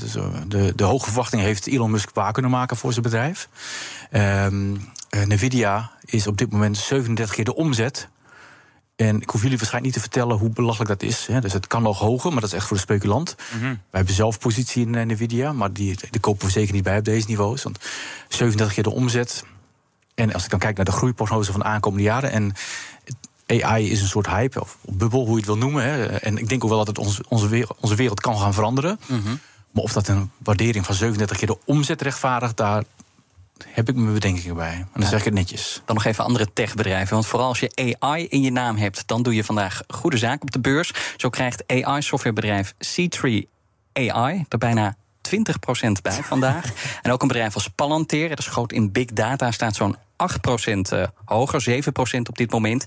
de, 0.47 0.73
de, 0.75 0.83
hoge 0.83 1.05
verwachting 1.05 1.41
heeft 1.41 1.67
Elon 1.67 1.91
Musk 1.91 2.09
waar 2.13 2.31
kunnen 2.31 2.51
maken 2.51 2.77
voor 2.77 2.91
zijn 2.91 3.03
bedrijf. 3.03 3.49
Ehm, 4.11 4.75
eh, 4.75 4.81
Nvidia 5.13 5.91
is 6.05 6.27
op 6.27 6.37
dit 6.37 6.51
moment 6.51 6.77
37 6.77 7.35
keer 7.35 7.45
de 7.45 7.55
omzet. 7.55 8.07
En 8.95 9.21
ik 9.21 9.29
hoef 9.29 9.41
jullie 9.41 9.57
waarschijnlijk 9.57 9.83
niet 9.83 10.03
te 10.03 10.09
vertellen 10.09 10.37
hoe 10.37 10.49
belachelijk 10.49 10.89
dat 10.89 11.09
is. 11.09 11.27
Hè. 11.27 11.41
Dus 11.41 11.53
het 11.53 11.67
kan 11.67 11.83
nog 11.83 11.99
hoger, 11.99 12.31
maar 12.31 12.41
dat 12.41 12.49
is 12.49 12.55
echt 12.55 12.67
voor 12.67 12.77
de 12.77 12.83
speculant. 12.83 13.35
Wij 13.59 13.77
hebben 13.91 14.13
zelf 14.13 14.39
positie 14.39 14.85
in 14.85 14.95
eh, 14.95 15.05
Nvidia, 15.05 15.53
maar 15.53 15.73
die, 15.73 15.97
die 16.09 16.21
kopen 16.21 16.45
we 16.45 16.51
zeker 16.51 16.73
niet 16.73 16.83
bij 16.83 16.97
op 16.97 17.05
deze 17.05 17.27
niveaus. 17.27 17.63
Want 17.63 17.79
37 18.27 18.75
keer 18.75 18.83
de 18.83 18.91
omzet. 18.91 19.43
En 20.15 20.33
als 20.33 20.43
ik 20.43 20.49
dan 20.49 20.59
kijk 20.59 20.75
naar 20.75 20.85
de 20.85 20.91
groeiprognose 20.91 21.51
van 21.51 21.59
de 21.59 21.65
aankomende 21.65 22.03
jaren. 22.03 22.31
En 22.31 22.53
AI 23.47 23.91
is 23.91 24.01
een 24.01 24.07
soort 24.07 24.27
hype, 24.27 24.61
of 24.61 24.77
bubbel, 24.81 25.19
hoe 25.19 25.31
je 25.31 25.35
het 25.35 25.45
wil 25.45 25.57
noemen. 25.57 25.83
Hè. 25.83 26.05
En 26.05 26.37
ik 26.37 26.49
denk 26.49 26.63
ook 26.63 26.69
wel 26.69 26.85
dat 26.85 26.97
het 26.97 27.23
onze, 27.27 27.49
wereld, 27.49 27.77
onze 27.79 27.95
wereld 27.95 28.21
kan 28.21 28.37
gaan 28.37 28.53
veranderen. 28.53 28.99
Maar 29.71 29.83
of 29.83 29.93
dat 29.93 30.07
een 30.07 30.31
waardering 30.37 30.85
van 30.85 30.95
37 30.95 31.37
keer 31.37 31.47
de 31.47 31.57
omzet 31.65 32.01
rechtvaardigt, 32.01 32.57
daar 32.57 32.83
heb 33.67 33.89
ik 33.89 33.95
mijn 33.95 34.13
bedenkingen 34.13 34.55
bij. 34.55 34.73
En 34.73 34.87
dan 34.93 35.09
zeg 35.09 35.19
ik 35.19 35.25
het 35.25 35.33
netjes. 35.33 35.81
Dan 35.85 35.95
nog 35.95 36.05
even 36.05 36.23
andere 36.23 36.53
techbedrijven. 36.53 37.13
Want 37.13 37.25
vooral 37.25 37.47
als 37.47 37.59
je 37.59 37.95
AI 37.99 38.27
in 38.27 38.41
je 38.41 38.51
naam 38.51 38.77
hebt, 38.77 39.07
dan 39.07 39.23
doe 39.23 39.35
je 39.35 39.43
vandaag 39.43 39.81
goede 39.87 40.17
zaak 40.17 40.41
op 40.41 40.51
de 40.51 40.59
beurs. 40.59 40.93
Zo 41.17 41.29
krijgt 41.29 41.63
AI-softwarebedrijf 41.67 42.73
C3 42.73 43.31
AI 43.93 44.45
er 44.49 44.57
bijna 44.57 44.95
20% 45.29 45.31
bij 46.01 46.23
vandaag. 46.33 46.71
en 47.01 47.11
ook 47.11 47.21
een 47.21 47.27
bedrijf 47.27 47.53
als 47.53 47.67
Palantir, 47.67 48.29
dat 48.29 48.39
is 48.39 48.47
groot 48.47 48.71
in 48.71 48.91
big 48.91 49.05
data, 49.05 49.51
staat 49.51 49.75
zo'n 49.75 49.95
8% 49.95 49.97
eh, 50.89 51.03
hoger, 51.25 51.83
7% 52.17 52.19
op 52.29 52.37
dit 52.37 52.51
moment. 52.51 52.85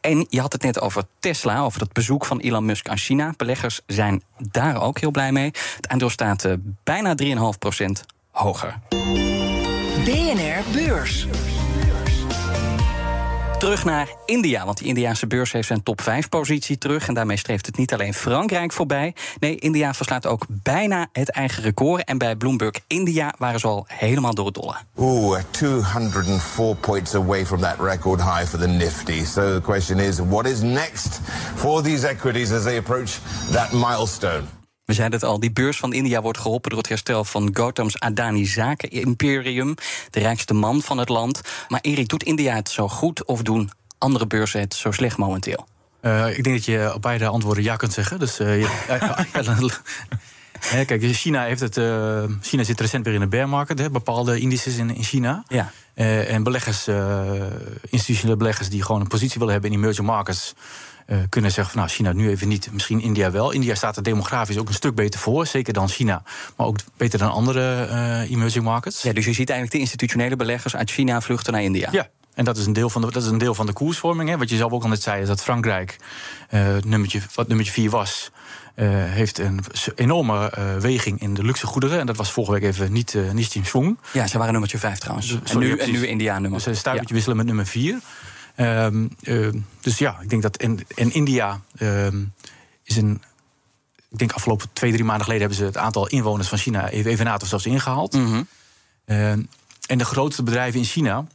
En 0.00 0.26
je 0.28 0.40
had 0.40 0.52
het 0.52 0.62
net 0.62 0.80
over 0.80 1.02
Tesla, 1.18 1.60
over 1.60 1.78
dat 1.78 1.92
bezoek 1.92 2.24
van 2.24 2.40
Elon 2.40 2.64
Musk 2.64 2.88
aan 2.88 2.98
China. 2.98 3.34
Beleggers 3.36 3.80
zijn 3.86 4.22
daar 4.36 4.82
ook 4.82 4.98
heel 4.98 5.10
blij 5.10 5.32
mee. 5.32 5.50
Het 5.76 5.88
aandeel 5.88 6.10
staat 6.10 6.44
eh, 6.44 6.52
bijna 6.82 7.14
3,5% 7.22 7.26
hoger. 8.30 8.78
BNR 10.04 10.62
Beurs. 10.72 11.26
Terug 13.58 13.84
naar 13.84 14.08
India, 14.26 14.64
want 14.64 14.78
die 14.78 14.86
Indiaanse 14.86 15.26
beurs 15.26 15.52
heeft 15.52 15.66
zijn 15.66 15.82
top 15.82 16.00
5 16.00 16.28
positie 16.28 16.78
terug. 16.78 17.08
En 17.08 17.14
daarmee 17.14 17.36
streeft 17.36 17.66
het 17.66 17.76
niet 17.76 17.92
alleen 17.92 18.14
Frankrijk 18.14 18.72
voorbij. 18.72 19.14
Nee, 19.40 19.56
India 19.56 19.94
verslaat 19.94 20.26
ook 20.26 20.46
bijna 20.48 21.06
het 21.12 21.30
eigen 21.30 21.62
record. 21.62 22.04
En 22.04 22.18
bij 22.18 22.36
Bloomberg 22.36 22.74
India 22.86 23.34
waren 23.38 23.60
ze 23.60 23.66
al 23.66 23.84
helemaal 23.88 24.34
door 24.34 24.46
het 24.46 24.54
dolle. 24.54 24.74
Ooh, 24.94 25.38
204 25.50 26.76
points 26.76 27.14
away 27.14 27.46
from 27.46 27.60
that 27.60 27.76
record 27.80 28.20
high 28.20 28.44
for 28.44 28.58
the 28.58 28.68
Nifty. 28.68 29.24
So 29.24 29.54
the 29.54 29.60
question 29.62 29.98
is, 29.98 30.18
what 30.18 30.46
is 30.46 30.60
next 30.60 31.20
for 31.54 31.82
these 31.82 32.08
equities 32.08 32.52
as 32.52 32.62
they 32.62 32.76
approach 32.76 33.10
that 33.52 33.72
milestone? 33.72 34.63
We 34.84 34.92
zeiden 34.92 35.18
het 35.20 35.28
al, 35.28 35.40
die 35.40 35.52
beurs 35.52 35.76
van 35.76 35.92
India 35.92 36.20
wordt 36.20 36.38
geholpen 36.38 36.70
door 36.70 36.78
het 36.78 36.88
herstel 36.88 37.24
van 37.24 37.50
Gautam's 37.52 37.98
Adani 37.98 38.46
Zaken-imperium. 38.46 39.74
De 40.10 40.20
rijkste 40.20 40.54
man 40.54 40.82
van 40.82 40.98
het 40.98 41.08
land. 41.08 41.40
Maar 41.68 41.80
Erik, 41.80 42.08
doet 42.08 42.22
India 42.22 42.54
het 42.54 42.68
zo 42.68 42.88
goed 42.88 43.24
of 43.24 43.42
doen 43.42 43.70
andere 43.98 44.26
beurzen 44.26 44.60
het 44.60 44.74
zo 44.74 44.90
slecht 44.90 45.16
momenteel? 45.16 45.66
Uh, 46.02 46.38
ik 46.38 46.44
denk 46.44 46.56
dat 46.56 46.64
je 46.64 46.92
op 46.94 47.02
beide 47.02 47.26
antwoorden 47.26 47.64
ja 47.64 47.76
kunt 47.76 47.92
zeggen. 47.92 48.18
Dus 48.18 48.40
uh, 48.40 48.60
je, 48.60 48.82
ja, 50.70 50.84
kijk, 50.84 51.02
China, 51.02 51.44
heeft 51.44 51.60
het, 51.60 51.76
uh, 51.76 52.24
China 52.40 52.62
zit 52.62 52.80
recent 52.80 53.04
weer 53.04 53.14
in 53.14 53.20
de 53.20 53.26
bear 53.26 53.48
market, 53.48 53.78
hè, 53.78 53.90
bepaalde 53.90 54.40
indices 54.40 54.76
in, 54.76 54.94
in 54.96 55.02
China. 55.02 55.44
Ja. 55.48 55.72
en 55.94 56.42
beleggers, 56.42 56.88
institutionele 57.90 58.36
beleggers 58.36 58.68
die 58.68 58.82
gewoon 58.82 59.00
een 59.00 59.06
positie 59.06 59.38
willen 59.38 59.52
hebben 59.52 59.72
in 59.72 59.78
emerging 59.78 60.06
markets. 60.06 60.54
Uh, 61.06 61.18
kunnen 61.28 61.50
zeggen 61.50 61.72
van 61.72 61.82
nou, 61.82 61.92
China 61.92 62.12
nu 62.12 62.28
even 62.28 62.48
niet, 62.48 62.68
misschien 62.72 63.00
India 63.00 63.30
wel. 63.30 63.50
India 63.50 63.74
staat 63.74 63.96
er 63.96 64.02
demografisch 64.02 64.58
ook 64.58 64.68
een 64.68 64.74
stuk 64.74 64.94
beter 64.94 65.20
voor, 65.20 65.46
zeker 65.46 65.72
dan 65.72 65.88
China, 65.88 66.22
maar 66.56 66.66
ook 66.66 66.78
beter 66.96 67.18
dan 67.18 67.30
andere 67.30 67.88
uh, 67.88 68.30
emerging 68.30 68.64
markets. 68.64 69.02
Ja, 69.02 69.12
dus 69.12 69.24
je 69.24 69.32
ziet 69.32 69.48
eigenlijk 69.48 69.70
de 69.70 69.78
institutionele 69.78 70.36
beleggers 70.36 70.76
uit 70.76 70.90
China 70.90 71.20
vluchten 71.20 71.52
naar 71.52 71.62
India. 71.62 71.88
Ja. 71.92 72.08
En 72.34 72.44
dat 72.44 72.56
is 72.56 72.66
een 72.66 72.72
deel 72.72 72.90
van 72.90 73.00
de, 73.00 73.10
dat 73.10 73.22
is 73.22 73.28
een 73.28 73.38
deel 73.38 73.54
van 73.54 73.66
de 73.66 73.72
koersvorming. 73.72 74.28
Hè. 74.28 74.38
Wat 74.38 74.50
je 74.50 74.56
zelf 74.56 74.72
ook 74.72 74.82
al 74.82 74.88
net 74.88 75.02
zei, 75.02 75.22
is 75.22 75.28
dat 75.28 75.42
Frankrijk, 75.42 75.96
uh, 76.50 76.76
nummertje, 76.84 77.20
wat 77.34 77.48
nummertje 77.48 77.72
4 77.72 77.90
was, 77.90 78.30
heeft 78.74 79.38
een 79.38 79.60
enorme 79.94 80.52
weging 80.80 81.20
in 81.20 81.34
de 81.34 81.44
luxe 81.44 81.66
goederen. 81.66 82.00
En 82.00 82.06
dat 82.06 82.16
was 82.16 82.30
vorige 82.30 82.52
week 82.52 82.62
even 82.62 82.92
niet, 82.92 83.16
niet 83.32 83.54
in 83.54 83.64
swing. 83.64 83.98
Ja, 84.12 84.26
ze 84.26 84.36
waren 84.36 84.52
nummertje 84.52 84.78
5 84.78 84.98
trouwens. 84.98 85.38
Sorry, 85.44 85.70
en, 85.70 85.76
nu, 85.76 85.82
en 85.82 85.90
nu 85.90 86.06
India 86.06 86.32
nummer. 86.32 86.58
Dus 86.58 86.66
een 86.66 86.76
stuivertje 86.76 87.14
ja. 87.14 87.14
wisselen 87.14 87.36
met 87.36 87.46
nummer 87.46 87.66
4. 87.66 88.00
Um, 88.56 89.10
uh, 89.22 89.52
dus 89.80 89.98
ja, 89.98 90.18
ik 90.20 90.30
denk 90.30 90.42
dat. 90.42 90.56
En, 90.56 90.78
en 90.96 91.12
India 91.12 91.60
um, 91.80 92.32
is 92.84 92.96
een. 92.96 93.22
Ik 94.10 94.18
denk 94.18 94.32
afgelopen 94.32 94.68
twee, 94.72 94.92
drie 94.92 95.04
maanden 95.04 95.24
geleden 95.24 95.46
hebben 95.46 95.58
ze 95.58 95.64
het 95.72 95.84
aantal 95.84 96.06
inwoners 96.06 96.48
van 96.48 96.58
China 96.58 96.88
even 96.88 97.24
na 97.24 97.36
of 97.36 97.48
zelfs 97.48 97.66
ingehaald. 97.66 98.12
Mm 98.12 98.26
-hmm. 98.26 98.46
uh, 99.06 99.30
en 99.30 99.98
de 99.98 100.04
grootste 100.04 100.42
bedrijven 100.42 100.80
in 100.80 100.86
China 100.86 101.26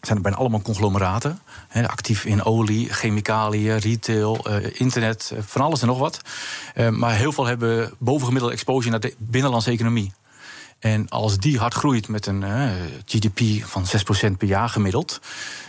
zijn 0.00 0.16
er 0.16 0.22
bijna 0.22 0.38
allemaal 0.38 0.62
conglomeraten. 0.62 1.40
Actief 1.72 2.24
in 2.24 2.44
olie, 2.44 2.92
chemicaliën, 2.92 3.78
retail, 3.78 4.46
internet, 4.72 5.32
van 5.38 5.62
alles 5.62 5.80
en 5.80 5.86
nog 5.86 5.98
wat. 5.98 6.20
maar 6.90 7.14
heel 7.14 7.32
veel 7.32 7.46
hebben 7.46 7.94
bovengemiddelde 7.98 8.54
exposure 8.54 8.90
naar 8.90 9.00
de 9.00 9.14
binnenlandse 9.18 9.70
economie. 9.70 10.12
En 10.78 11.08
als 11.08 11.38
die 11.38 11.58
hard 11.58 11.74
groeit 11.74 12.08
met 12.08 12.26
een 12.26 12.44
GDP 13.04 13.66
van 13.66 13.84
6% 14.30 14.36
per 14.38 14.48
jaar 14.48 14.68
gemiddeld. 14.68 15.20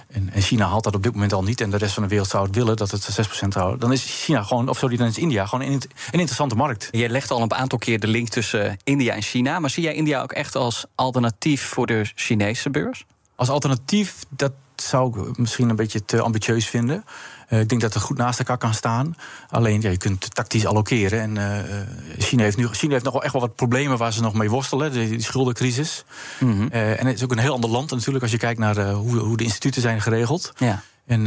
En, 0.07 0.29
en, 0.33 0.41
China 0.41 0.67
haalt 0.67 0.83
dat 0.83 0.95
op 0.95 1.03
dit 1.03 1.13
moment 1.13 1.33
al 1.33 1.43
niet. 1.43 1.61
En 1.61 1.69
de 1.69 1.77
rest 1.77 1.93
van 1.93 2.03
de 2.03 2.09
wereld 2.09 2.29
zou 2.29 2.45
het 2.45 2.55
willen 2.55 2.75
dat 2.75 2.91
het 2.91 3.27
6% 3.43 3.47
houdt. 3.47 3.81
Dan 3.81 3.91
is 3.91 4.23
China 4.23 4.43
gewoon, 4.43 4.69
of 4.69 4.77
sorry, 4.77 4.97
dan 4.97 5.07
is 5.07 5.17
India 5.17 5.45
gewoon 5.45 5.65
een, 5.65 5.73
een 5.73 5.81
interessante 6.11 6.55
markt. 6.55 6.87
Je 6.91 7.09
legt 7.09 7.31
al 7.31 7.41
een 7.41 7.53
aantal 7.53 7.77
keer 7.77 7.99
de 7.99 8.07
link 8.07 8.29
tussen 8.29 8.77
India 8.83 9.13
en 9.13 9.21
China. 9.21 9.59
Maar 9.59 9.69
zie 9.69 9.83
jij 9.83 9.93
India 9.93 10.21
ook 10.21 10.31
echt 10.31 10.55
als 10.55 10.85
alternatief 10.95 11.61
voor 11.61 11.85
de 11.85 12.11
Chinese 12.15 12.69
beurs? 12.69 13.05
Als 13.35 13.49
alternatief, 13.49 14.23
dat 14.29 14.51
zou 14.75 15.29
ik 15.29 15.37
misschien 15.37 15.69
een 15.69 15.75
beetje 15.75 16.05
te 16.05 16.21
ambitieus 16.21 16.67
vinden. 16.67 17.03
Uh, 17.49 17.59
ik 17.59 17.69
denk 17.69 17.81
dat 17.81 17.93
het 17.93 18.03
goed 18.03 18.17
naast 18.17 18.39
elkaar 18.39 18.57
kan 18.57 18.73
staan. 18.73 19.15
Alleen, 19.49 19.81
ja, 19.81 19.89
je 19.89 19.97
kunt 19.97 20.35
tactisch 20.35 20.65
allokeren. 20.65 21.21
En 21.21 21.35
uh, 21.35 21.77
China, 22.17 22.43
heeft 22.43 22.57
nu, 22.57 22.67
China 22.67 22.91
heeft 22.91 23.03
nog 23.03 23.13
wel 23.13 23.23
echt 23.23 23.33
wel 23.33 23.41
wat 23.41 23.55
problemen 23.55 23.97
waar 23.97 24.13
ze 24.13 24.21
nog 24.21 24.33
mee 24.33 24.49
worstelen. 24.49 24.91
De, 24.91 25.09
die 25.09 25.21
schuldencrisis. 25.21 26.05
Mm 26.39 26.51
-hmm. 26.51 26.69
uh, 26.71 26.99
en 26.99 27.05
het 27.05 27.15
is 27.15 27.23
ook 27.23 27.31
een 27.31 27.37
heel 27.37 27.53
ander 27.53 27.69
land 27.69 27.91
natuurlijk... 27.91 28.23
als 28.23 28.31
je 28.31 28.37
kijkt 28.37 28.59
naar 28.59 28.91
hoe, 28.91 29.17
hoe 29.17 29.37
de 29.37 29.43
instituten 29.43 29.81
zijn 29.81 30.01
geregeld. 30.01 30.53
Ja. 30.57 30.81
En 31.05 31.25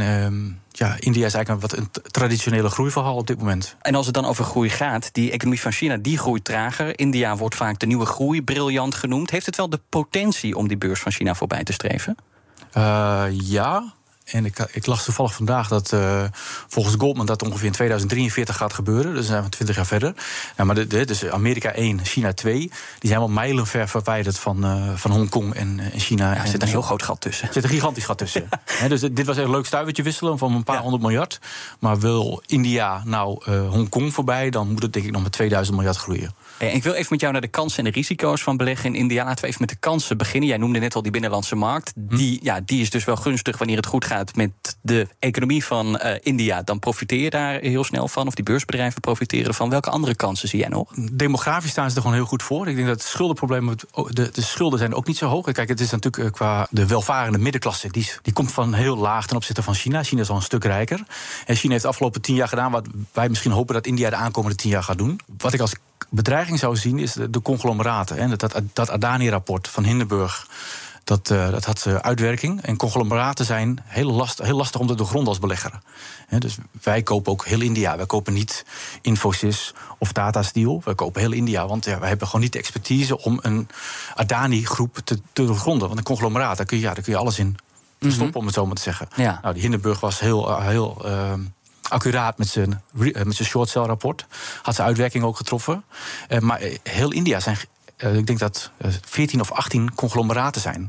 ja, 0.71 0.95
India 0.99 1.25
is 1.25 1.33
eigenlijk 1.33 1.49
een 1.49 1.59
wat 1.59 1.77
een 1.77 2.11
traditionele 2.11 2.69
groeiverhaal 2.69 3.15
op 3.15 3.27
dit 3.27 3.37
moment. 3.37 3.75
En 3.81 3.95
als 3.95 4.05
het 4.05 4.15
dan 4.15 4.25
over 4.25 4.43
groei 4.43 4.69
gaat, 4.69 5.09
die 5.13 5.31
economie 5.31 5.61
van 5.61 5.71
China 5.71 5.97
die 5.97 6.17
groeit 6.17 6.43
trager. 6.43 6.99
India 6.99 7.37
wordt 7.37 7.55
vaak 7.55 7.79
de 7.79 7.85
nieuwe 7.85 8.05
groeibriljant 8.05 8.95
genoemd. 8.95 9.29
Heeft 9.29 9.45
het 9.45 9.55
wel 9.55 9.69
de 9.69 9.79
potentie 9.89 10.55
om 10.55 10.67
die 10.67 10.77
beurs 10.77 10.99
van 10.99 11.11
China 11.11 11.35
voorbij 11.35 11.63
te 11.63 11.73
streven? 11.73 12.15
Ja. 13.31 13.93
En 14.31 14.45
ik, 14.45 14.67
ik 14.71 14.85
las 14.85 15.03
toevallig 15.03 15.33
vandaag 15.33 15.67
dat 15.67 15.91
uh, 15.91 16.23
volgens 16.67 16.95
Goldman 16.97 17.25
dat 17.25 17.43
ongeveer 17.43 17.65
in 17.65 17.71
2043 17.71 18.57
gaat 18.57 18.73
gebeuren. 18.73 19.13
Dus 19.13 19.25
zijn 19.25 19.43
we 19.43 19.49
20 19.49 19.75
jaar 19.75 19.85
verder. 19.85 20.13
Nou, 20.55 20.67
maar 20.67 20.75
de, 20.75 20.87
de, 20.87 21.05
dus 21.05 21.25
Amerika 21.25 21.71
1, 21.71 22.05
China 22.05 22.33
2, 22.33 22.57
die 22.59 22.71
zijn 23.09 23.19
wel 23.19 23.29
mijlenver 23.29 23.87
verwijderd 23.87 24.39
van, 24.39 24.65
uh, 24.65 24.95
van 24.95 25.11
Hongkong 25.11 25.53
en, 25.53 25.79
en 25.93 25.99
China. 25.99 26.33
Ja, 26.33 26.41
er 26.41 26.47
zit 26.47 26.61
een 26.61 26.67
heel 26.67 26.81
groot 26.81 27.03
gat 27.03 27.21
tussen. 27.21 27.47
Er 27.47 27.53
zit 27.53 27.63
een 27.63 27.69
gigantisch 27.69 28.05
gat 28.05 28.17
tussen. 28.17 28.49
He, 28.65 28.87
dus 28.87 29.01
dit 29.01 29.25
was 29.25 29.37
echt 29.37 29.45
een 29.45 29.51
leuk 29.51 29.65
stuivertje 29.65 30.03
wisselen 30.03 30.37
van 30.37 30.55
een 30.55 30.63
paar 30.63 30.75
ja. 30.75 30.81
honderd 30.81 31.03
miljard. 31.03 31.39
Maar 31.79 31.99
wil 31.99 32.43
India 32.45 33.01
nou 33.05 33.43
uh, 33.49 33.69
Hongkong 33.69 34.13
voorbij, 34.13 34.49
dan 34.49 34.67
moet 34.71 34.81
het 34.81 34.93
denk 34.93 35.05
ik 35.05 35.11
nog 35.11 35.23
met 35.23 35.31
2000 35.31 35.75
miljard 35.75 35.97
groeien. 35.97 36.33
En 36.57 36.73
ik 36.73 36.83
wil 36.83 36.93
even 36.93 37.07
met 37.09 37.19
jou 37.19 37.31
naar 37.31 37.41
de 37.41 37.47
kansen 37.47 37.77
en 37.77 37.83
de 37.83 37.91
risico's 37.91 38.43
van 38.43 38.57
beleggen 38.57 38.85
in 38.85 38.95
India. 38.95 39.23
Laten 39.23 39.41
we 39.41 39.47
even 39.47 39.61
met 39.61 39.69
de 39.69 39.75
kansen 39.75 40.17
beginnen. 40.17 40.49
Jij 40.49 40.57
noemde 40.57 40.79
net 40.79 40.95
al 40.95 41.01
die 41.01 41.11
binnenlandse 41.11 41.55
markt. 41.55 41.91
Die, 41.95 42.39
ja, 42.43 42.59
die 42.65 42.81
is 42.81 42.89
dus 42.89 43.05
wel 43.05 43.15
gunstig 43.15 43.57
wanneer 43.57 43.77
het 43.77 43.85
goed 43.85 44.05
gaat 44.05 44.20
met 44.35 44.51
de 44.81 45.07
economie 45.19 45.65
van 45.65 45.99
uh, 46.03 46.11
India. 46.21 46.61
Dan 46.61 46.79
profiteer 46.79 47.19
je 47.19 47.29
daar 47.29 47.59
heel 47.59 47.83
snel 47.83 48.07
van. 48.07 48.27
Of 48.27 48.35
die 48.35 48.43
beursbedrijven 48.43 49.01
profiteren 49.01 49.47
ervan. 49.47 49.69
Welke 49.69 49.89
andere 49.89 50.15
kansen 50.15 50.47
zie 50.47 50.59
jij 50.59 50.69
nog? 50.69 50.93
Demografisch 51.11 51.71
staan 51.71 51.89
ze 51.89 51.95
er 51.95 52.01
gewoon 52.01 52.17
heel 52.17 52.25
goed 52.25 52.43
voor. 52.43 52.67
Ik 52.67 52.75
denk 52.75 52.87
dat 52.87 52.97
het 52.97 53.07
schuldenprobleem. 53.07 53.75
De, 54.09 54.29
de 54.31 54.41
schulden 54.41 54.79
zijn 54.79 54.93
ook 54.93 55.07
niet 55.07 55.17
zo 55.17 55.27
hoog. 55.27 55.51
Kijk, 55.51 55.69
het 55.69 55.79
is 55.79 55.91
natuurlijk 55.91 56.35
qua 56.35 56.67
de 56.69 56.87
welvarende 56.87 57.37
middenklasse. 57.37 57.91
Die, 57.91 58.11
die 58.21 58.33
komt 58.33 58.51
van 58.51 58.73
heel 58.73 58.97
laag 58.97 59.27
ten 59.27 59.35
opzichte 59.35 59.63
van 59.63 59.73
China. 59.73 60.03
China 60.03 60.21
is 60.21 60.29
al 60.29 60.35
een 60.35 60.41
stuk 60.41 60.63
rijker. 60.63 61.03
En 61.45 61.55
China 61.55 61.71
heeft 61.71 61.83
de 61.83 61.89
afgelopen 61.89 62.21
tien 62.21 62.35
jaar 62.35 62.47
gedaan. 62.47 62.71
wat 62.71 62.87
wij 63.13 63.29
misschien 63.29 63.51
hopen 63.51 63.73
dat 63.73 63.85
India 63.85 64.09
de 64.09 64.15
aankomende 64.15 64.57
tien 64.57 64.71
jaar 64.71 64.83
gaat 64.83 64.97
doen. 64.97 65.19
Wat 65.37 65.53
ik 65.53 65.59
als 65.59 65.73
bedreiging 66.09 66.59
zou 66.59 66.75
zien, 66.75 66.99
is 66.99 67.13
de, 67.13 67.41
conglomeraten. 67.41 68.17
Hè. 68.17 68.35
Dat, 68.35 68.61
dat 68.73 68.89
Adani-rapport 68.89 69.67
van 69.67 69.83
Hindenburg. 69.83 70.47
Dat, 71.03 71.29
uh, 71.29 71.49
dat 71.51 71.65
had 71.65 71.85
uh, 71.87 71.95
uitwerking. 71.95 72.61
En 72.61 72.77
conglomeraten 72.77 73.45
zijn 73.45 73.79
heel, 73.85 74.11
last, 74.11 74.41
heel 74.41 74.55
lastig 74.55 74.81
om 74.81 74.87
te 74.87 74.95
doorgronden 74.95 75.29
als 75.29 75.39
belegger. 75.39 75.79
He, 76.27 76.37
dus 76.37 76.57
wij 76.81 77.03
kopen 77.03 77.31
ook 77.31 77.45
heel 77.45 77.61
India. 77.61 77.97
Wij 77.97 78.05
kopen 78.05 78.33
niet 78.33 78.65
Infosys 79.01 79.73
of 79.97 80.11
Tata 80.11 80.43
Steel. 80.43 80.81
Wij 80.85 80.95
kopen 80.95 81.21
heel 81.21 81.31
India, 81.31 81.67
want 81.67 81.85
ja, 81.85 81.99
wij 81.99 82.09
hebben 82.09 82.27
gewoon 82.27 82.41
niet 82.41 82.53
de 82.53 82.59
expertise 82.59 83.21
om 83.21 83.39
een 83.41 83.67
Adani-groep 84.15 84.97
te, 85.03 85.21
te 85.33 85.45
doorgronden. 85.45 85.87
Want 85.87 85.99
een 85.99 86.05
conglomeraat, 86.05 86.57
daar 86.57 86.65
kun 86.65 86.77
je, 86.77 86.83
ja, 86.83 86.93
daar 86.93 87.03
kun 87.03 87.13
je 87.13 87.19
alles 87.19 87.39
in 87.39 87.57
te 87.97 88.11
stoppen, 88.11 88.39
om 88.39 88.45
het 88.45 88.55
zo 88.55 88.65
maar 88.65 88.75
te 88.75 88.81
zeggen. 88.81 89.07
Ja. 89.15 89.39
Nou, 89.41 89.53
die 89.53 89.61
Hindenburg 89.61 89.99
was 89.99 90.19
heel, 90.19 90.49
eh, 90.49 90.67
heel 90.67 91.01
accuraat 91.91 92.37
met 92.37 92.47
zijn, 92.47 92.81
eh, 92.99 93.23
met 93.23 93.35
zijn 93.35 93.47
short 93.47 93.69
cell 93.69 93.83
rapport. 93.83 94.25
Had 94.61 94.75
zijn 94.75 94.87
uitwerking 94.87 95.23
ook 95.23 95.37
getroffen. 95.37 95.83
Eh, 96.27 96.39
maar 96.39 96.59
eh, 96.59 96.77
heel 96.83 97.11
India 97.11 97.39
zijn, 97.39 97.57
eh, 98.01 98.15
ik 98.15 98.25
denk 98.27 98.39
dat 98.39 98.71
eh, 98.77 98.91
14 99.05 99.41
of 99.41 99.51
18 99.51 99.95
conglomeraten 99.95 100.61
zijn. 100.61 100.87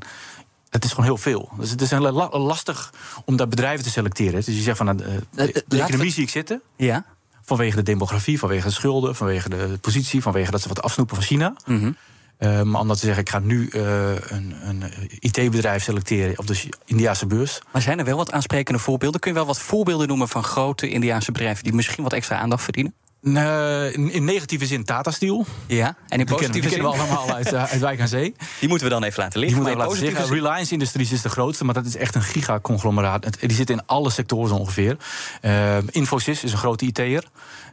Het 0.71 0.85
is 0.85 0.91
gewoon 0.91 1.05
heel 1.05 1.17
veel. 1.17 1.51
Dus 1.59 1.71
het 1.71 1.81
is 1.81 1.91
heel 1.91 2.01
la- 2.13 2.39
lastig 2.39 2.93
om 3.25 3.37
daar 3.37 3.49
bedrijven 3.49 3.85
te 3.85 3.91
selecteren. 3.91 4.33
Dus 4.35 4.47
je 4.47 4.63
zegt 4.63 4.77
van, 4.77 4.89
eh, 4.89 4.97
de, 4.97 5.21
de 5.31 5.65
laten 5.69 5.79
economie 5.79 6.13
zie 6.13 6.23
ik 6.23 6.31
zitten. 6.31 6.63
Ja. 6.77 7.05
Vanwege 7.45 7.77
de 7.77 7.83
demografie, 7.83 8.39
vanwege 8.39 8.67
de 8.67 8.73
schulden, 8.73 9.15
vanwege 9.17 9.49
de 9.49 9.79
positie, 9.81 10.23
vanwege 10.23 10.51
dat 10.51 10.61
ze 10.63 10.69
wat 10.69 10.83
afsnoepen 10.83 11.17
van 11.17 11.25
China. 11.25 11.55
Mhm. 11.67 11.93
Eh, 12.37 12.63
maar 12.63 12.81
om 12.81 12.89
dat 12.89 12.99
te 13.01 13.05
zeggen, 13.07 13.23
ik 13.23 13.31
ga 13.31 13.39
nu 13.39 13.69
eh, 13.69 14.11
een, 14.15 14.55
een 14.63 14.83
IT-bedrijf 15.19 15.83
selecteren 15.83 16.39
op 16.39 16.47
de 16.47 16.69
Indiase 16.85 17.27
beurs. 17.27 17.61
Maar 17.73 17.83
zijn 17.83 17.99
er 17.99 18.05
wel 18.05 18.17
wat 18.17 18.33
aansprekende 18.33 18.79
voorbeelden? 18.81 19.21
Kun 19.21 19.31
je 19.31 19.37
wel 19.37 19.47
wat 19.47 19.59
voorbeelden 19.61 20.09
noemen 20.09 20.29
van 20.29 20.45
grote 20.45 20.89
Indiaanse 20.89 21.33
bedrijven 21.33 21.65
die 21.65 21.73
misschien 21.73 22.03
wat 22.03 22.13
extra 22.13 22.39
aandacht 22.39 22.63
verdienen? 22.63 22.95
Nee, 23.25 23.93
in, 23.93 24.11
in 24.13 24.25
negatieve 24.25 24.67
zin 24.67 24.85
Tata 24.85 25.11
Steel. 25.11 25.47
Ja, 25.67 25.87
en 25.87 25.93
in 25.93 25.97
Die 26.09 26.09
kennen, 26.09 26.27
positieve 26.27 26.53
die 26.53 26.71
zin? 26.71 26.81
kennen 26.81 27.07
we 27.07 27.13
allemaal 27.13 27.35
uit, 27.37 27.53
eh, 27.53 27.65
uit 27.73 27.81
Wijk 27.81 28.01
aan 28.01 28.09
Zee. 28.09 28.35
Die 28.61 28.69
moeten 28.69 28.87
we 28.89 28.93
dan 28.93 29.03
even 29.05 29.19
laten 29.23 29.41
Die 29.41 29.41
liggen. 29.49 29.59
moeten 29.63 29.79
we 29.79 29.85
laten 29.89 30.07
zeggen. 30.07 30.35
Reliance 30.35 30.73
Industries 30.73 31.13
is 31.13 31.23
de 31.23 31.29
grootste, 31.29 31.65
maar 31.65 31.75
dat 31.75 31.85
is 31.87 31.97
echt 31.97 32.15
een 32.15 32.23
gigaconglomeraat. 32.23 33.41
Die 33.41 33.53
zit 33.57 33.71
in 33.71 33.87
alle 33.87 34.11
sectoren 34.11 34.49
zo 34.49 34.55
ongeveer. 34.55 34.97
Eh, 35.41 35.77
Infosys 35.91 36.45
is 36.45 36.53
een 36.53 36.59
grote 36.59 36.85
IT'er. 36.85 37.25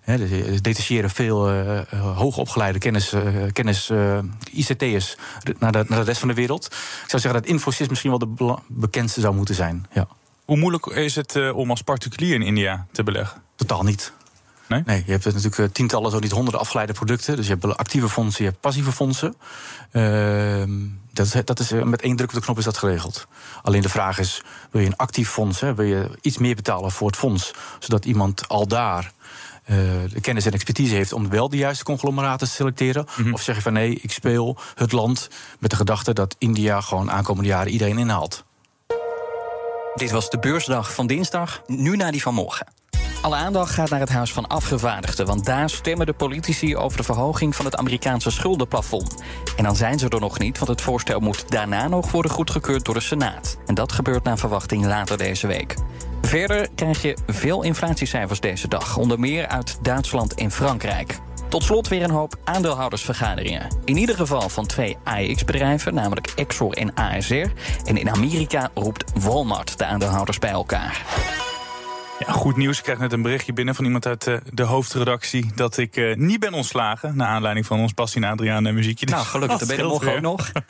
Hè, 0.02 0.18
dus 0.18 0.30
Ze 0.30 0.62
detacheren 0.62 1.10
veel 1.10 1.50
eh, 1.50 1.78
eh, 1.80 2.18
hoogopgeleide 2.18 2.80
kennis, 2.80 3.14
eh, 3.14 3.22
kennis 3.54 3.90
eh, 3.90 4.18
ICT'ers 4.52 5.16
naar 5.60 5.72
de, 5.72 5.86
naar 5.88 6.00
de 6.00 6.06
rest 6.06 6.20
van 6.20 6.28
de 6.28 6.34
wereld. 6.34 6.66
Ik 7.04 7.10
zou 7.10 7.22
zeggen 7.22 7.42
dat 7.42 7.46
Infosys 7.46 7.88
misschien 7.88 8.10
wel 8.10 8.20
de 8.20 8.56
bekendste 8.68 9.22
zou 9.22 9.36
moeten 9.36 9.56
zijn. 9.56 9.86
Ja. 9.94 10.08
Hoe 10.46 10.58
moeilijk 10.58 10.86
is 10.86 11.16
het 11.16 11.36
eh, 11.36 11.56
om 11.58 11.70
als 11.70 11.82
particulier 11.82 12.34
in 12.36 12.42
India 12.42 12.86
te 12.92 13.04
beleggen? 13.04 13.42
Totaal 13.56 13.84
niet. 13.84 14.14
Nee? 14.70 14.82
Nee, 14.86 15.04
je 15.06 15.12
hebt 15.12 15.26
natuurlijk 15.26 15.58
eh, 15.58 15.66
tientallen, 15.66 16.12
zo 16.12 16.20
niet 16.20 16.32
honderden 16.32 16.60
afgeleide 16.60 16.94
producten. 16.94 17.36
Dus 17.36 17.48
je 17.48 17.58
hebt 17.60 17.78
actieve 17.78 18.10
fondsen, 18.10 18.44
je 18.44 18.50
hebt 18.50 18.62
passieve 18.62 18.92
fondsen. 18.92 19.36
Ehm, 19.92 20.72
dat 21.14 21.26
is, 21.26 21.32
dat 21.46 21.60
is, 21.60 21.72
eh, 21.72 21.84
met 21.84 22.02
één 22.02 22.16
druk 22.16 22.30
op 22.30 22.36
de 22.36 22.42
knop 22.42 22.58
is 22.58 22.64
dat 22.64 22.78
geregeld. 22.78 23.28
Alleen 23.62 23.82
de 23.82 23.90
vraag 23.90 24.20
is, 24.20 24.42
wil 24.72 24.82
je 24.82 24.88
een 24.88 24.96
actief 24.96 25.30
fonds? 25.30 25.60
Hè, 25.60 25.76
wil 25.76 25.86
je 25.86 26.10
iets 26.22 26.38
meer 26.38 26.56
betalen 26.56 26.92
voor 26.92 27.08
het 27.08 27.16
fonds? 27.16 27.54
Zodat 27.80 28.06
iemand 28.06 28.48
al 28.48 28.68
daar 28.68 29.12
eh, 29.64 29.78
de 30.14 30.22
kennis 30.22 30.46
en 30.46 30.52
expertise 30.52 30.96
heeft... 30.96 31.14
om 31.14 31.30
wel 31.30 31.50
de 31.50 31.58
juiste 31.58 31.84
conglomeraten 31.84 32.48
te 32.48 32.54
selecteren? 32.54 33.08
Of 33.32 33.42
zeg 33.42 33.56
je 33.56 33.62
van 33.62 33.74
nee, 33.74 34.00
ik 34.02 34.12
speel 34.12 34.58
het 34.76 34.92
land 34.92 35.30
met 35.60 35.70
de 35.70 35.76
gedachte... 35.76 36.14
dat 36.14 36.36
India 36.38 36.82
gewoon 36.82 37.12
aankomende 37.12 37.50
jaren 37.50 37.72
iedereen 37.72 37.98
inhaalt? 37.98 38.44
Dit 39.96 40.12
was 40.12 40.30
de 40.30 40.40
beursdag 40.40 40.94
van 40.94 41.08
dinsdag, 41.08 41.62
nu 41.66 41.96
naar 41.96 42.12
die 42.12 42.22
van 42.22 42.34
morgen. 42.34 42.68
Alle 43.22 43.36
aandacht 43.36 43.74
gaat 43.74 43.90
naar 43.90 44.00
het 44.00 44.10
Huis 44.10 44.34
van 44.34 44.48
Afgevaardigden, 44.48 45.26
want 45.26 45.46
daar 45.46 45.70
stemmen 45.70 46.06
de 46.06 46.14
politici 46.14 46.78
over 46.78 46.98
de 46.98 47.04
verhoging 47.04 47.56
van 47.56 47.66
het 47.66 47.76
Amerikaanse 47.76 48.32
schuldenplafond. 48.32 49.16
En 49.58 49.64
dan 49.64 49.76
zijn 49.76 50.00
ze 50.00 50.10
er 50.10 50.20
nog 50.20 50.40
niet, 50.40 50.58
want 50.58 50.72
het 50.72 50.82
voorstel 50.82 51.20
moet 51.20 51.52
daarna 51.52 51.88
nog 51.88 52.12
worden 52.12 52.32
goedgekeurd 52.32 52.86
door 52.86 52.94
de 52.94 53.00
Senaat. 53.00 53.58
En 53.66 53.76
dat 53.76 53.92
gebeurt 53.92 54.24
naar 54.24 54.38
verwachting 54.38 54.86
later 54.86 55.18
deze 55.18 55.48
week. 55.48 55.76
Verder 56.22 56.68
krijg 56.76 57.02
je 57.02 57.18
veel 57.28 57.64
inflatiecijfers 57.64 58.40
deze 58.40 58.68
dag, 58.68 58.98
onder 58.98 59.20
meer 59.20 59.48
uit 59.48 59.78
Duitsland 59.82 60.34
en 60.34 60.52
Frankrijk. 60.52 61.20
Tot 61.50 61.64
slot 61.64 61.88
weer 61.88 62.04
een 62.04 62.10
hoop 62.10 62.36
aandeelhoudersvergaderingen. 62.44 63.68
In 63.86 63.98
ieder 63.98 64.16
geval 64.16 64.50
van 64.50 64.66
twee 64.66 64.98
AX-bedrijven, 65.04 65.94
namelijk 65.94 66.32
Exor 66.36 66.74
en 66.74 66.94
ASR. 66.94 67.48
En 67.86 67.98
in 67.98 68.10
Amerika 68.10 68.70
roept 68.74 69.12
Walmart 69.24 69.78
de 69.78 69.86
aandeelhouders 69.86 70.40
bij 70.40 70.52
elkaar. 70.52 71.02
Ja, 72.20 72.32
goed 72.32 72.58
nieuws. 72.58 72.78
Ik 72.78 72.84
krijg 72.84 73.00
net 73.00 73.14
een 73.14 73.22
berichtje 73.22 73.54
binnen 73.54 73.76
van 73.76 73.86
iemand 73.86 74.06
uit 74.06 74.28
eh, 74.28 74.38
de 74.54 74.64
hoofdredactie... 74.64 75.52
dat 75.56 75.78
ik 75.78 75.96
eh, 75.96 76.16
niet 76.16 76.40
ben 76.40 76.54
ontslagen, 76.54 77.16
naar 77.16 77.28
aanleiding 77.28 77.66
van 77.66 77.80
ons 77.80 77.94
Bastien 77.94 78.24
Adriaan 78.24 78.66
eh, 78.66 78.74
muziekje. 78.74 79.06
Nou, 79.06 79.26
gelukkig, 79.26 79.58
dat 79.58 79.68
dan 79.68 79.78
ben 79.78 79.78
je 79.78 79.84
er 79.84 79.98
morgen 79.98 80.26
ook 80.26 80.42
weer. 80.42 80.64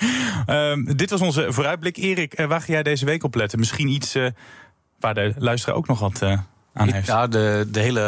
Ehm, 0.72 0.96
dit 0.96 1.10
was 1.10 1.22
onze 1.22 1.54
vooruitblik. 1.54 1.98
Erik, 1.98 2.44
waar 2.48 2.62
ga 2.62 2.72
jij 2.72 2.84
deze 2.84 3.06
week 3.06 3.24
op 3.24 3.36
letten? 3.36 3.60
Misschien 3.60 3.88
iets 3.88 4.16
waar 5.00 5.14
de 5.14 5.34
luisteraar 5.38 5.76
ook 5.76 5.88
nog 5.88 6.00
wat 6.00 6.22
aan 6.74 6.92
heeft. 6.92 7.08
Ja, 7.08 7.28
de, 7.28 7.68
de 7.72 7.80
hele, 7.80 8.00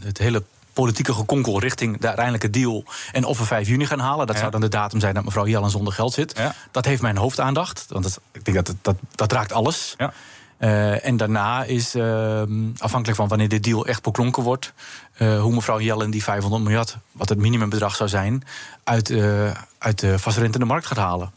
het 0.00 0.18
hele 0.18 0.42
politieke 0.72 1.14
gekonkel 1.14 1.60
richting 1.60 1.98
de 2.00 2.06
uiteindelijke 2.06 2.50
deal. 2.50 2.84
En 3.12 3.24
of 3.24 3.38
we 3.38 3.44
5 3.44 3.68
juni 3.68 3.86
gaan 3.86 3.98
halen. 3.98 4.26
Dat 4.26 4.34
Ja. 4.34 4.40
zou 4.40 4.52
dan 4.52 4.60
de 4.60 4.68
datum 4.68 5.00
zijn 5.00 5.14
dat 5.14 5.24
mevrouw 5.24 5.46
Jellen 5.46 5.70
zonder 5.70 5.92
geld 5.92 6.12
zit. 6.12 6.32
Ja. 6.38 6.54
Dat 6.70 6.84
heeft 6.84 7.02
mijn 7.02 7.16
hoofdaandacht. 7.16 7.86
Want 7.88 8.04
dat, 8.04 8.20
ik 8.32 8.44
denk 8.44 8.56
dat 8.66 8.74
dat, 8.82 8.96
dat 9.14 9.32
raakt 9.32 9.52
alles. 9.52 9.94
Ja. 9.98 10.12
Eh, 10.58 11.04
en 11.06 11.16
daarna 11.16 11.64
is, 11.64 11.94
eh, 11.94 12.42
afhankelijk 12.78 13.18
van 13.18 13.28
wanneer 13.28 13.48
de 13.48 13.60
deal 13.60 13.86
echt 13.86 14.02
beklonken 14.02 14.42
wordt... 14.42 14.72
eh, 15.16 15.40
hoe 15.40 15.54
mevrouw 15.54 15.80
Jellen 15.80 16.10
die 16.10 16.22
500 16.22 16.62
miljard, 16.62 16.96
wat 17.12 17.28
het 17.28 17.38
minimumbedrag 17.38 17.96
zou 17.96 18.08
zijn... 18.08 18.42
uit, 18.84 19.10
eh, 19.10 19.50
uit 19.78 19.98
de 20.00 20.18
vastrentende 20.18 20.66
markt 20.66 20.86
gaat 20.86 20.98
halen. 20.98 21.30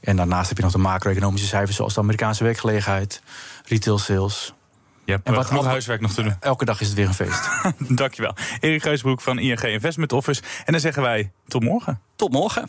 En 0.00 0.16
daarnaast 0.16 0.48
heb 0.48 0.56
je 0.56 0.62
nog 0.62 0.72
de 0.72 0.78
macro-economische 0.78 1.46
cijfers... 1.46 1.76
zoals 1.76 1.94
de 1.94 2.00
Amerikaanse 2.00 2.44
werkgelegenheid, 2.44 3.22
retail 3.64 3.98
sales. 3.98 4.54
Je 5.04 5.12
hebt 5.12 5.26
En 5.26 5.34
wat- 5.34 5.50
wat- 5.50 5.64
huiswerk 5.64 6.00
nog 6.00 6.12
te 6.12 6.22
doen. 6.22 6.36
Elke 6.40 6.64
dag 6.64 6.80
is 6.80 6.86
het 6.86 6.96
weer 6.96 7.06
een 7.06 7.14
feest. 7.14 7.48
Dankjewel. 7.98 8.34
Erik 8.60 8.82
Geusbroek 8.82 9.20
van 9.20 9.38
ING 9.38 9.60
Investment 9.62 10.12
Office. 10.12 10.42
En 10.64 10.72
dan 10.72 10.80
zeggen 10.80 11.02
wij 11.02 11.30
tot 11.48 11.62
morgen. 11.62 12.00
Tot 12.16 12.32
morgen. 12.32 12.68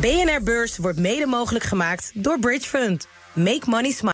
BNR 0.00 0.42
Beurs 0.42 0.76
wordt 0.78 0.98
mede 0.98 1.26
mogelijk 1.26 1.64
gemaakt 1.64 2.10
door 2.14 2.38
Bridge 2.38 2.68
Fund. 2.68 3.06
Make 3.32 3.62
money 3.66 3.90
smile. 3.90 4.13